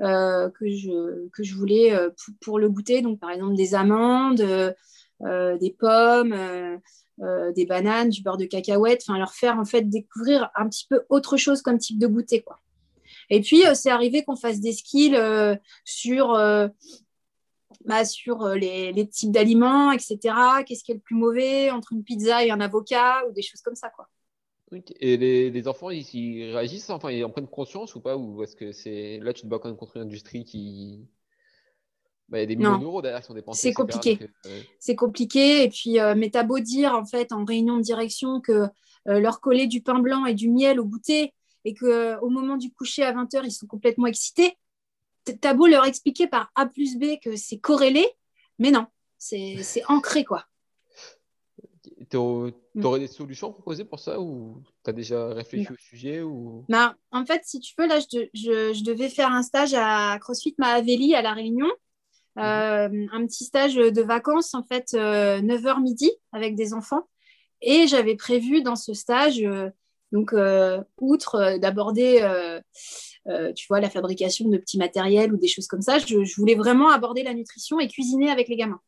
[0.00, 3.02] euh, que, je, que je voulais euh, pour, le goûter.
[3.02, 6.80] Donc, par exemple, des amandes, euh, des pommes,
[7.18, 9.02] des bananes, du beurre de cacahuète.
[9.06, 12.42] Enfin, leur faire en fait découvrir un petit peu autre chose comme type de goûter,
[12.42, 12.60] quoi.
[13.30, 15.18] Et puis, c'est arrivé qu'on fasse des skills
[15.84, 16.38] sur,
[17.84, 20.18] bah, sur les, les, types d'aliments, etc.
[20.66, 21.70] Qu'est-ce qui est le plus mauvais?
[21.70, 24.08] Entre une pizza et un avocat ou des choses comme ça, quoi.
[25.00, 28.16] Et les, enfants, ils, réagissent, enfin, ils en prennent conscience ou pas?
[28.16, 31.06] Ou est-ce que c'est là, tu te bats quand même contre une industrie qui.
[32.28, 33.68] Bah, il y a des millions d'euros derrière qui sont dépensés.
[33.68, 34.18] C'est compliqué.
[34.46, 35.64] Euh, c'est compliqué.
[35.64, 38.66] Et puis, euh, mais t'as beau dire, en fait, en réunion de direction, que
[39.08, 41.34] euh, leur coller du pain blanc et du miel au goûter
[41.66, 44.56] et qu'au moment du coucher à 20h, ils sont complètement excités.
[45.40, 48.06] T'as beau leur expliquer par A plus B que c'est corrélé,
[48.58, 48.86] mais non,
[49.18, 50.46] c'est ancré, quoi.
[52.74, 52.84] Mm.
[52.84, 56.64] aurais des solutions proposées pour ça ou tu as déjà réfléchi au sujet ou...
[56.68, 60.54] Bah, en fait, si tu veux, là, je, je, devais faire un stage à CrossFit
[60.58, 61.68] Mahaveli à La Réunion.
[62.36, 62.42] Mhm.
[62.42, 67.08] Euh, un petit stage de vacances, en fait, 9h euh, midi avec des enfants.
[67.62, 69.70] Et j'avais prévu dans ce stage, euh,
[70.12, 70.34] donc,
[71.00, 72.20] outre d'aborder,
[73.54, 76.54] tu vois, la fabrication de petits matériels ou des choses comme ça, je, je voulais
[76.54, 78.80] vraiment aborder la nutrition et cuisiner avec les gamins.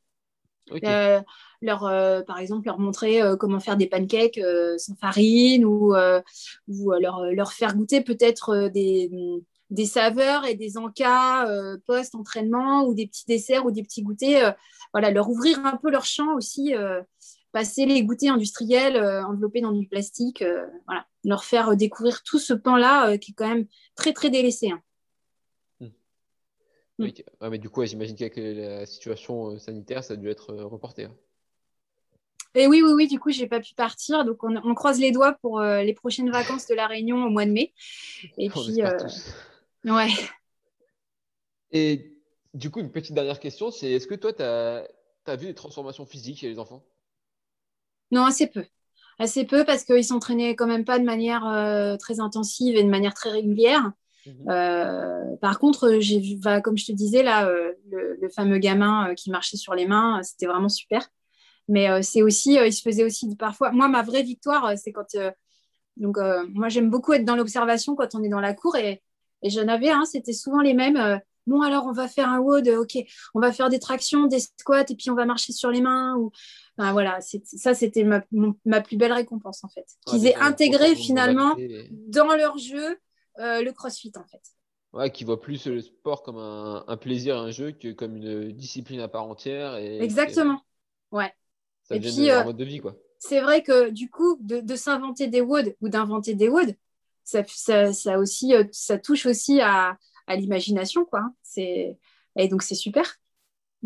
[0.84, 1.20] Euh,
[1.62, 4.40] leur, euh, par exemple, leur montrer euh, comment faire des pancakes
[4.78, 5.94] sans farine ou,
[6.68, 9.10] ou leur, leur, faire goûter peut-être des,
[9.70, 11.48] des, saveurs et des encas
[11.86, 14.54] post-entraînement ou des petits desserts ou des petits goûters.
[14.92, 16.74] voilà, leur ouvrir un peu leur champ aussi,
[17.52, 20.44] passer les goûters industriels enveloppés dans du plastique.
[20.86, 24.70] voilà, leur faire découvrir tout ce pan-là qui est quand même très, très délaissé.
[24.70, 24.80] Hein.
[26.98, 27.08] Mm.
[27.50, 31.04] mais du coup, j'imagine qu'avec la situation euh, sanitaire, ça a dû être euh, reporté.
[31.04, 31.14] Hein.
[32.54, 34.24] Et oui, oui, oui, du coup, j'ai pas pu partir.
[34.24, 37.44] Donc, on, croise les doigts pour euh, les prochaines vacances de La Réunion au mois
[37.44, 37.74] de mai.
[38.38, 38.80] Et puis,
[39.84, 40.08] ouais.
[41.72, 42.16] Et
[42.54, 44.88] du coup, une petite dernière question, c'est est-ce que toi, tu as,
[45.26, 46.82] as, vu des transformations physiques chez les enfants?
[48.10, 48.64] Non, assez peu.
[49.18, 53.14] Assez peu parce qu'ils s'entraînaient quand même pas de manière très intensive et de manière
[53.14, 53.92] très régulière.
[54.26, 54.50] Mhm.
[54.50, 59.10] Euh, par contre, j'ai vu, bah, comme je te disais, là, euh, le, fameux gamin
[59.10, 61.08] euh, qui marchait sur les mains, c'était vraiment super.
[61.68, 63.72] Mais c'est aussi, il se faisait aussi parfois.
[63.72, 65.16] Moi, ma vraie victoire, c'est quand.
[65.96, 66.16] donc,
[66.54, 69.02] moi, j'aime beaucoup être dans l'observation quand on est dans la cour et,
[69.42, 71.20] Et j'en avais, hein, c'était souvent les mêmes.
[71.48, 72.98] bon, alors on va faire un WOD, ok,
[73.34, 76.14] on va faire des tractions, des squats, et puis on va marcher sur les mains.
[76.16, 76.30] Ou...
[76.76, 78.22] voilà, ça, c'était ma,
[78.64, 79.86] ma, plus belle récompense, en fait.
[80.06, 81.56] Qu'ils aient intégré finalement
[82.08, 82.98] dans leur jeu
[83.38, 84.42] le crossfit, en fait.
[84.92, 89.00] Ouais, qui voit plus le sport comme un, plaisir, un jeu que comme une discipline
[89.00, 89.76] à part entière.
[89.76, 90.60] Et Exactement.
[91.12, 91.32] Ouais.
[91.84, 95.40] Ça devient un mode de vie, quoi c'est vrai que du coup, de, s'inventer des
[95.40, 96.74] woods ou d'inventer des woods,
[97.24, 97.44] ça,
[97.92, 99.98] ça, aussi, euh, ça touche aussi à,
[100.28, 101.22] l'imagination, quoi.
[101.42, 101.98] C'est
[102.38, 103.18] et donc c'est super.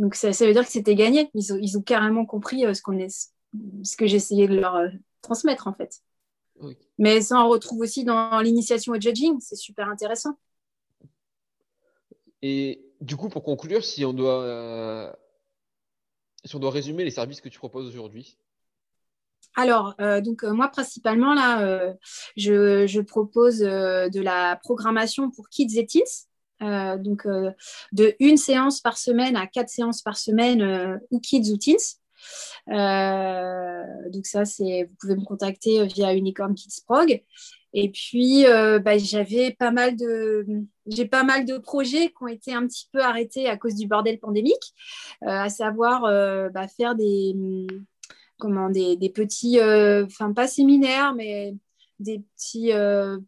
[0.01, 1.31] Donc ça, veut dire que c'était gagné.
[1.35, 3.31] Ils ont, ils ont carrément compris euh, ce qu'on est,
[3.85, 4.89] ce que j'essayais de leur euh,
[5.23, 6.01] transmettre en fait.
[6.99, 9.39] Mais ça on retrouve aussi dans l'initiation au judging.
[9.41, 10.39] C'est super intéressant.
[12.43, 15.17] Et du coup, pour conclure, si on doit,
[16.45, 18.37] si on doit résumer les services que tu proposes aujourd'hui,
[19.57, 21.93] alors, euh, donc euh, moi principalement là, euh,
[22.37, 26.29] je, propose de la programmation pour kids et teens,
[26.61, 27.27] donc
[27.93, 31.99] de une séance par semaine à quatre séances par semaine ou kids ou teens.
[32.67, 37.23] donc ça, c'est vous pouvez me contacter via Unicorn Kids Prog.
[37.73, 40.45] Et puis, bah, j'avais pas mal de,
[40.87, 43.87] j'ai pas mal de projets qui ont été un petit peu arrêtés à cause du
[43.87, 44.75] bordel pandémique,
[45.23, 46.03] à savoir
[46.53, 47.35] bah, faire des
[48.41, 51.55] comment, des, petits, euh, enfin pas séminaires, mais
[52.01, 53.19] des petits, euh,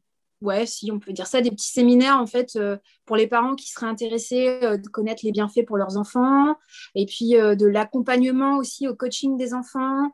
[0.43, 2.77] ouais, si on peut dire ça, des petits séminaires en fait euh,
[3.07, 6.57] pour les parents qui seraient intéressés de connaître les bienfaits pour leurs enfants,
[6.95, 10.11] et puis de l'accompagnement aussi au coaching des enfants.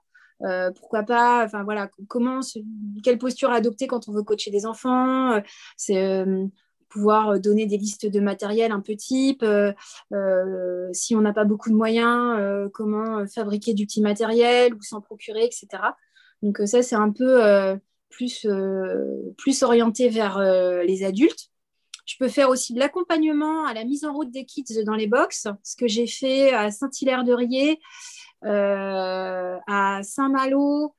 [0.77, 2.41] pourquoi pas, enfin voilà, comment,
[3.03, 5.41] quelle posture adopter quand on veut coacher des enfants.
[5.77, 6.25] c'est
[6.89, 9.73] pouvoir euh, donner des listes de matériel un peu type, euh,
[10.13, 15.01] euh, si on n'a pas beaucoup de moyens, comment fabriquer du petit matériel ou s'en
[15.01, 15.69] procurer, etc.
[16.43, 17.41] Donc ça, c'est un peu
[18.11, 18.47] plus,
[19.37, 20.39] plus orienté vers
[20.85, 21.51] les adultes.
[22.07, 25.07] Je peux faire aussi de l'accompagnement à la mise en route des kits dans les
[25.07, 27.79] box, ce que j'ai fait à Saint-Hilaire-de-Riez,
[28.43, 30.95] à Saint-Malo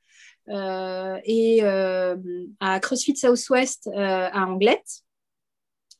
[0.48, 5.02] et à CrossFit Southwest à Anglette.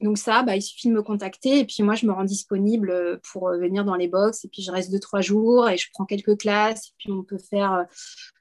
[0.01, 2.91] Donc ça, bah, il suffit de me contacter et puis moi, je me rends disponible
[2.91, 5.77] euh, pour euh, venir dans les box et puis je reste deux, trois jours et
[5.77, 7.85] je prends quelques classes et puis on peut faire euh,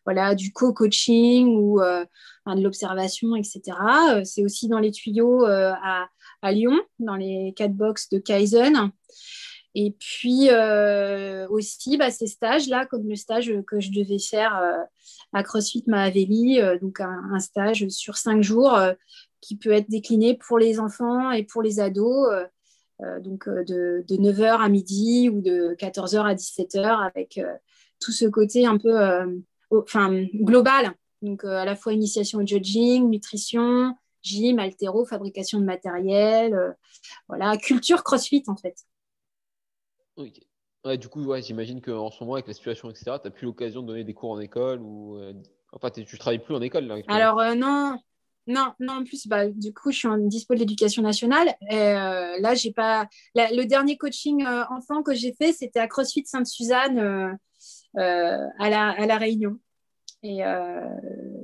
[0.05, 3.61] voilà, du co-coaching ou de l'observation, etc.
[4.23, 6.07] C'est aussi dans les tuyaux à,
[6.51, 8.91] Lyon, dans les quatre box de Kaizen.
[9.75, 10.49] Et puis
[11.49, 14.59] aussi bah, ces stages-là, comme le stage que je devais faire
[15.31, 18.79] à CrossFit Mahaveli, donc un, stage sur cinq jours
[19.41, 22.45] qui peut être décliné pour les enfants et pour les ados, euh,
[23.01, 27.39] euh, donc euh, de, 9h à midi ou de 14h à 17h, avec
[27.99, 28.97] tout ce côté un peu
[29.71, 30.93] enfin, global.
[31.21, 36.75] Donc à la fois initiation au judging, nutrition, gym, altéro, fabrication de matériel,
[37.27, 38.77] voilà, culture crossfit en fait.
[40.97, 43.81] Du coup, ouais, j'imagine qu'en ce moment, avec la situation, etc., tu n'as plus l'occasion
[43.81, 45.19] de donner des cours en école ou.
[45.71, 47.99] Enfin, tu ne travailles plus en école là, Alors, non,
[48.49, 51.49] non, non, en plus, bah, du coup, je suis en dispo de l'éducation nationale.
[51.69, 53.07] Et, euh, là, j'ai pas.
[53.35, 57.37] le dernier coaching euh, enfant que j'ai fait, c'était à CrossFit Sainte-Suzanne
[57.97, 59.59] euh, à, la, à La Réunion.
[60.23, 60.39] Et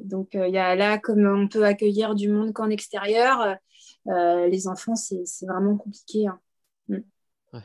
[0.03, 3.55] donc, il y a là, comme on peut accueillir du monde qu'en extérieur,
[4.07, 6.25] les enfants, c'est vraiment compliqué.
[6.25, 6.39] Hein.
[6.89, 7.59] Mm.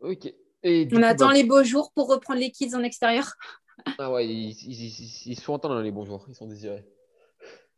[0.00, 0.34] Ok.
[0.64, 3.34] on attend bah les beaux jours pour reprendre les kids en extérieur.
[3.98, 6.84] ah ouais, ils, ils, ils, sont entendus les bons jours, ils sont désirés.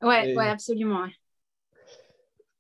[0.03, 1.07] Ouais, ouais, absolument.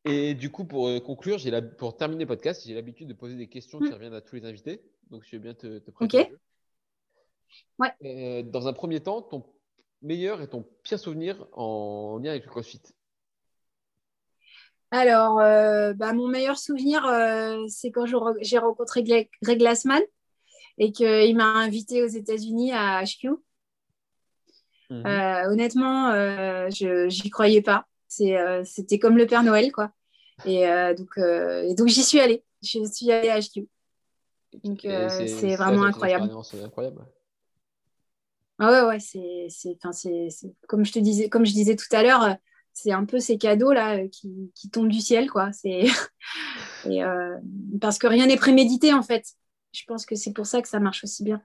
[0.05, 1.61] Et du coup, pour euh, conclure, la...
[1.61, 3.95] pour terminer le podcast, j'ai l'habitude de poser des questions qui mm.
[3.95, 4.81] reviennent à tous les invités.
[5.11, 6.33] Donc, je vais bien te, te présenter.
[6.33, 6.39] Ok.
[7.79, 7.93] Ouais.
[8.05, 9.45] Euh, dans un premier temps, ton
[10.03, 12.83] meilleur et ton pire souvenir en lien avec le CrossFit?
[14.93, 17.03] Alors, euh, bah, mon meilleur souvenir,
[17.69, 18.07] c'est quand
[18.41, 20.03] j'ai rencontré Greg Glassman
[20.79, 23.31] et qu'il m'a invité aux États-Unis à HQ.
[24.91, 25.07] Mhm.
[25.07, 27.87] Euh, honnêtement, euh, je j'y croyais pas.
[28.21, 29.91] Euh, c'était comme le Père Noël, quoi.
[30.45, 30.67] Et
[30.97, 31.19] donc,
[31.77, 32.45] donc j'y suis allée.
[32.63, 33.67] Je suis allée à HQ.
[34.65, 36.31] Donc c'est vraiment incroyable.
[36.65, 37.05] incroyable.
[38.59, 39.77] Ah ouais, ouais, c'est, c'est,
[40.67, 42.37] comme je te disais, comme je disais tout à l'heure,
[42.73, 45.53] c'est un peu ces cadeaux là qui, qui tombent du ciel, quoi.
[45.53, 45.85] C'est
[47.81, 49.27] parce que rien n'est prémédité en fait.
[49.73, 51.43] Je pense que c'est pour ça que ça marche aussi bien.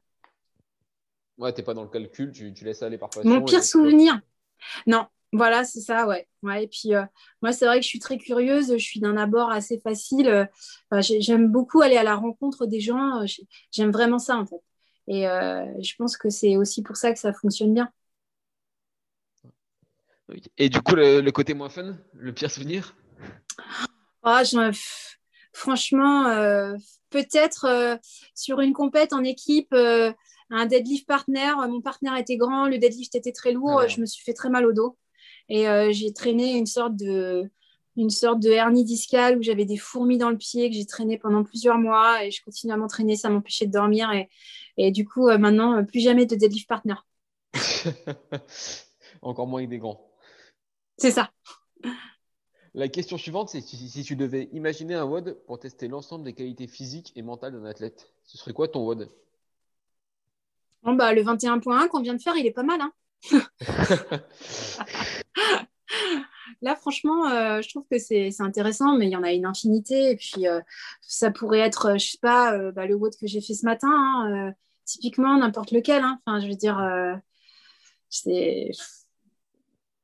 [1.42, 4.20] Ouais, t'es pas dans le calcul, tu, laisses aller par Mon pire souvenir
[4.86, 6.28] Non, voilà, c'est ça, ouais.
[6.44, 6.66] ouais.
[6.66, 7.04] Et puis, euh,
[7.42, 10.28] moi, c'est vrai que je suis très curieuse, je suis d'un abord assez facile.
[10.28, 13.26] Euh, j'aime beaucoup aller à la rencontre des gens, euh,
[13.72, 14.62] j'aime vraiment ça, en fait.
[15.08, 17.92] Et je pense que c'est aussi pour ça que ça fonctionne bien.
[20.60, 22.96] Et du coup, le, côté moins fun, le pire souvenir?
[24.24, 24.44] Ah,
[25.54, 26.76] franchement, euh,
[27.10, 27.98] peut-être euh,
[28.36, 30.12] sur une compète en équipe, euh,
[30.52, 31.52] un deadlift partner.
[31.68, 33.82] Mon partenaire était grand, le deadlift était très lourd.
[33.82, 34.97] Ah je me suis fait très mal au dos
[35.49, 37.49] et j'ai traîné une sorte de
[37.97, 41.18] une sorte de hernie discale où j'avais des fourmis dans le pied que j'ai traîné
[41.18, 44.30] pendant plusieurs mois et je continue à m'entraîner, ça m'empêchait de dormir et,
[44.78, 46.95] et du coup maintenant plus jamais de deadlift partner.
[49.22, 50.10] Encore moins avec des grands.
[50.97, 51.32] C'est ça.
[52.74, 56.68] La question suivante, c'est si, tu devais imaginer un WOD pour tester l'ensemble des qualités
[56.68, 59.10] physiques et mentales d'un athlète, ce serait quoi ton WOD?
[60.84, 62.82] Bon, bah, Le 21.1 qu'on vient de faire, il est pas mal.
[62.82, 62.92] Hein
[66.62, 70.12] Là, franchement, euh, je trouve que c'est intéressant, mais il y en a une infinité.
[70.12, 70.62] Et puis, euh,
[71.02, 73.90] ça pourrait être, je sais pas, euh, bah, le WOD que j'ai fait ce matin,
[73.90, 74.54] hein,
[74.86, 76.04] typiquement n'importe lequel.
[76.04, 76.20] Hein.
[76.26, 76.80] Enfin, je veux dire,
[78.10, 78.72] c'est.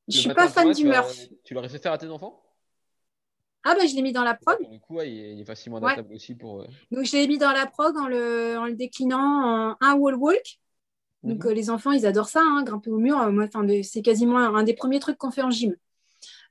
[0.07, 1.27] Je suis pas fan du Murph.
[1.43, 2.41] Tu l'aurais fait faire à tes enfants?
[3.69, 4.57] Ah bah je l'ai mis dans la prog.
[4.69, 6.61] Du coup, il, est, facilement adaptable aussi pour.
[6.61, 9.17] Euh, Donc je l'ai mis dans la prog en le, en le déclinant
[9.71, 10.59] en un wall walk.
[11.23, 11.51] Donc mhm.
[11.51, 13.17] euh, les enfants, ils adorent ça, hein, grimper au mur.
[13.31, 13.47] Moi,
[13.83, 15.75] c'est quasiment un des premiers trucs qu'on fait en gym.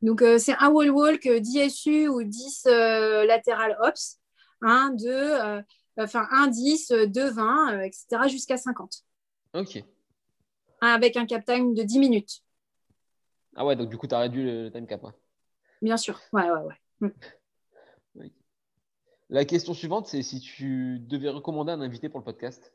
[0.03, 4.21] Donc euh, c'est un wall walk 10 SU ou 10 latéral hops,
[4.63, 5.63] 1, 2,
[5.99, 8.07] enfin 1, 10, 2, 20, etc.
[8.29, 9.05] jusqu'à 50.
[9.55, 9.83] Ok.
[10.81, 12.43] Avec un cap time de 10 minutes.
[13.55, 15.03] Ah ouais, donc du coup, tu as réduit le time cap.
[15.81, 16.75] Bien sûr, ouais, ouais, ouais.
[17.01, 17.09] Mm.
[19.29, 22.73] La question suivante, c'est si tu devais recommander un invité pour le podcast.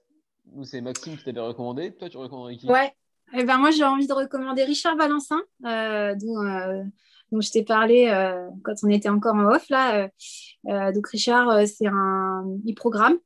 [0.64, 1.94] C'est Maxime qui t'avait recommandé.
[1.94, 2.68] Toi, tu recommanderais qui?
[2.68, 2.94] Ouais.
[3.34, 6.84] Eh ben, moi, j'ai envie de recommander Richard Valencin, euh, euh,
[7.32, 9.70] dont, je t'ai parlé euh, quand on était encore en off.
[9.70, 10.10] Là.
[10.66, 13.18] donc, Richard, c'est un il programme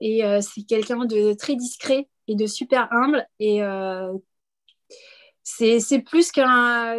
[0.00, 3.26] et c'est quelqu'un de très discret et de super humble.
[3.40, 3.60] Et
[5.42, 6.98] c'est plus qu'un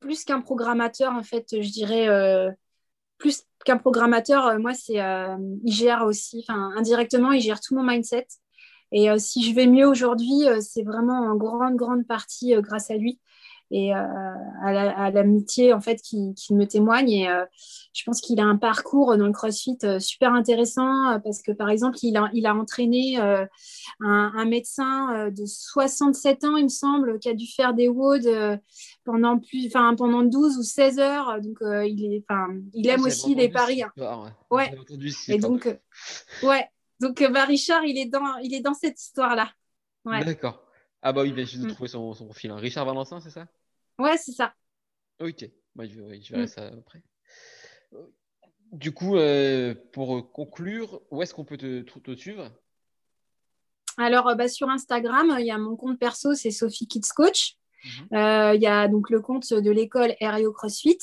[0.00, 2.50] plus qu'un programmateur, en fait, je dirais, euh,
[3.18, 7.76] plus qu'un programmateur, euh, moi, c'est, euh, il gère aussi, enfin, indirectement, il gère tout
[7.76, 8.26] mon mindset.
[8.92, 13.20] Et si je vais mieux aujourd'hui, c'est vraiment en grande, grande partie grâce à lui
[13.70, 13.98] et euh,
[14.62, 17.10] à l'amitié en fait qui, me témoigne.
[17.10, 17.44] Et euh,
[17.92, 21.70] je pense qu'il a un parcours dans le CrossFit euh, super intéressant parce que par
[21.70, 23.18] exemple, il a, il a entraîné
[24.00, 28.58] un, médecin de 67 ans, il me semble, qui a dû faire des WOD
[29.04, 31.40] pendant, plus, enfin, pendant 12 ou 16 heures.
[31.40, 32.24] Donc, il, est,
[32.74, 33.82] il aime aussi les paris.
[33.82, 34.32] Hein.
[34.50, 34.72] Ouais.
[35.28, 35.68] Et donc,
[36.42, 36.68] ouais.
[37.00, 39.50] Donc, bah, Richard, il est dans, il est dans cette histoire-là.
[40.04, 40.24] Ouais.
[40.24, 40.66] D'accord.
[41.02, 41.72] Ah bah oui, ben, je vais mm.
[41.72, 42.50] trouver son, son profil.
[42.50, 42.56] Hein.
[42.56, 43.46] Richard Valencin, c'est ça?
[43.98, 44.54] Ouais, c'est ça.
[45.20, 46.46] Ok, bah, je, verrai mm.
[46.46, 47.02] ça après.
[48.72, 52.50] Du coup, euh, pour conclure, où est-ce qu'on peut te, suivre?
[53.96, 57.56] Alors, euh, bah, sur Instagram, il y a mon compte perso, c'est Sophie Kids Coach.
[57.84, 58.18] Mhm.
[58.18, 60.98] Euh, il y a donc le compte de l'école Aéreo CrossFit.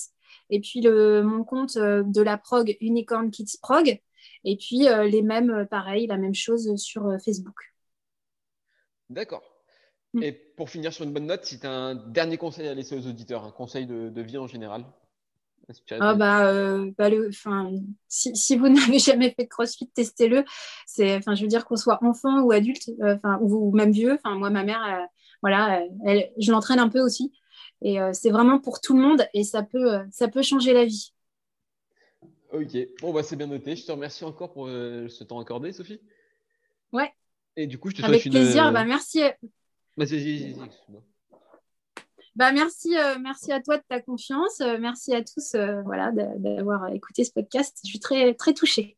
[0.50, 4.00] Et puis le, mon compte de la prog Unicorn Kids Prog.
[4.44, 7.74] Et puis les mêmes, pareil, la même chose sur Facebook.
[9.10, 9.44] D'accord.
[10.14, 10.24] Mm.
[10.24, 12.98] Et pour finir sur une bonne note, si tu as un dernier conseil à laisser
[12.98, 14.86] aux auditeurs, un conseil de, vie en général
[16.00, 17.30] ah bah, euh, bah le,
[18.08, 20.46] si, si, vous n'avez jamais fait de CrossFit, testez-le.
[20.86, 24.14] C'est, enfin, je veux dire qu'on soit enfant ou adulte, euh, ou, même vieux.
[24.14, 25.08] Enfin, moi, ma mère,
[25.42, 27.34] voilà, elle, je l'entraîne un peu aussi,
[27.82, 30.86] et euh, c'est vraiment pour tout le monde, et ça peut, ça peut changer la
[30.86, 31.14] vie.
[32.54, 33.76] Ok, bon bah c'est bien noté.
[33.76, 36.00] Je te remercie encore pour ce temps accordé, Sophie.
[36.92, 37.12] Ouais.
[37.56, 38.72] Et du coup, je te souhaite Avec plaisir.
[38.72, 39.22] Bah, merci.
[39.98, 40.06] Bah,
[42.36, 44.62] bah, merci, euh, merci à toi de ta confiance.
[44.62, 47.80] Euh, merci à tous euh, voilà, d'avoir écouté ce podcast.
[47.84, 48.96] Je suis très, très touchée.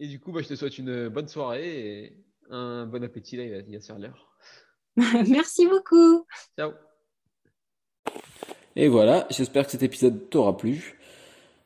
[0.00, 2.16] Et du coup, bah, je te souhaite une bonne soirée et
[2.50, 3.36] un bon appétit.
[3.36, 4.36] Là, il va, se faire l'heure.
[4.96, 6.26] merci beaucoup.
[6.58, 6.72] Ciao.
[8.74, 10.98] Et voilà, j'espère que cet épisode t'aura plu.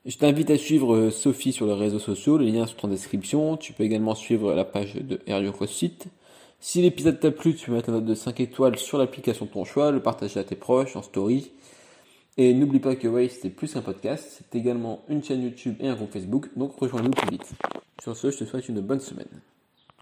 [0.09, 3.59] Je t'invite à suivre Sophie sur les réseaux sociaux, les liens sont en description.
[3.59, 6.07] Tu peux également suivre la page de Air Site.
[6.61, 9.51] Si l'épisode t'a plu, tu peux mettre la note de 5 étoiles sur l'application de
[9.51, 11.51] ton choix, le partager à tes proches en story.
[12.39, 15.89] Et n'oublie pas que Waze c'est plus qu'un podcast, c'est également une chaîne YouTube et
[15.89, 17.53] un groupe Facebook, donc rejoins-nous plus vite.
[18.03, 19.29] Sur ce, je te souhaite une bonne semaine.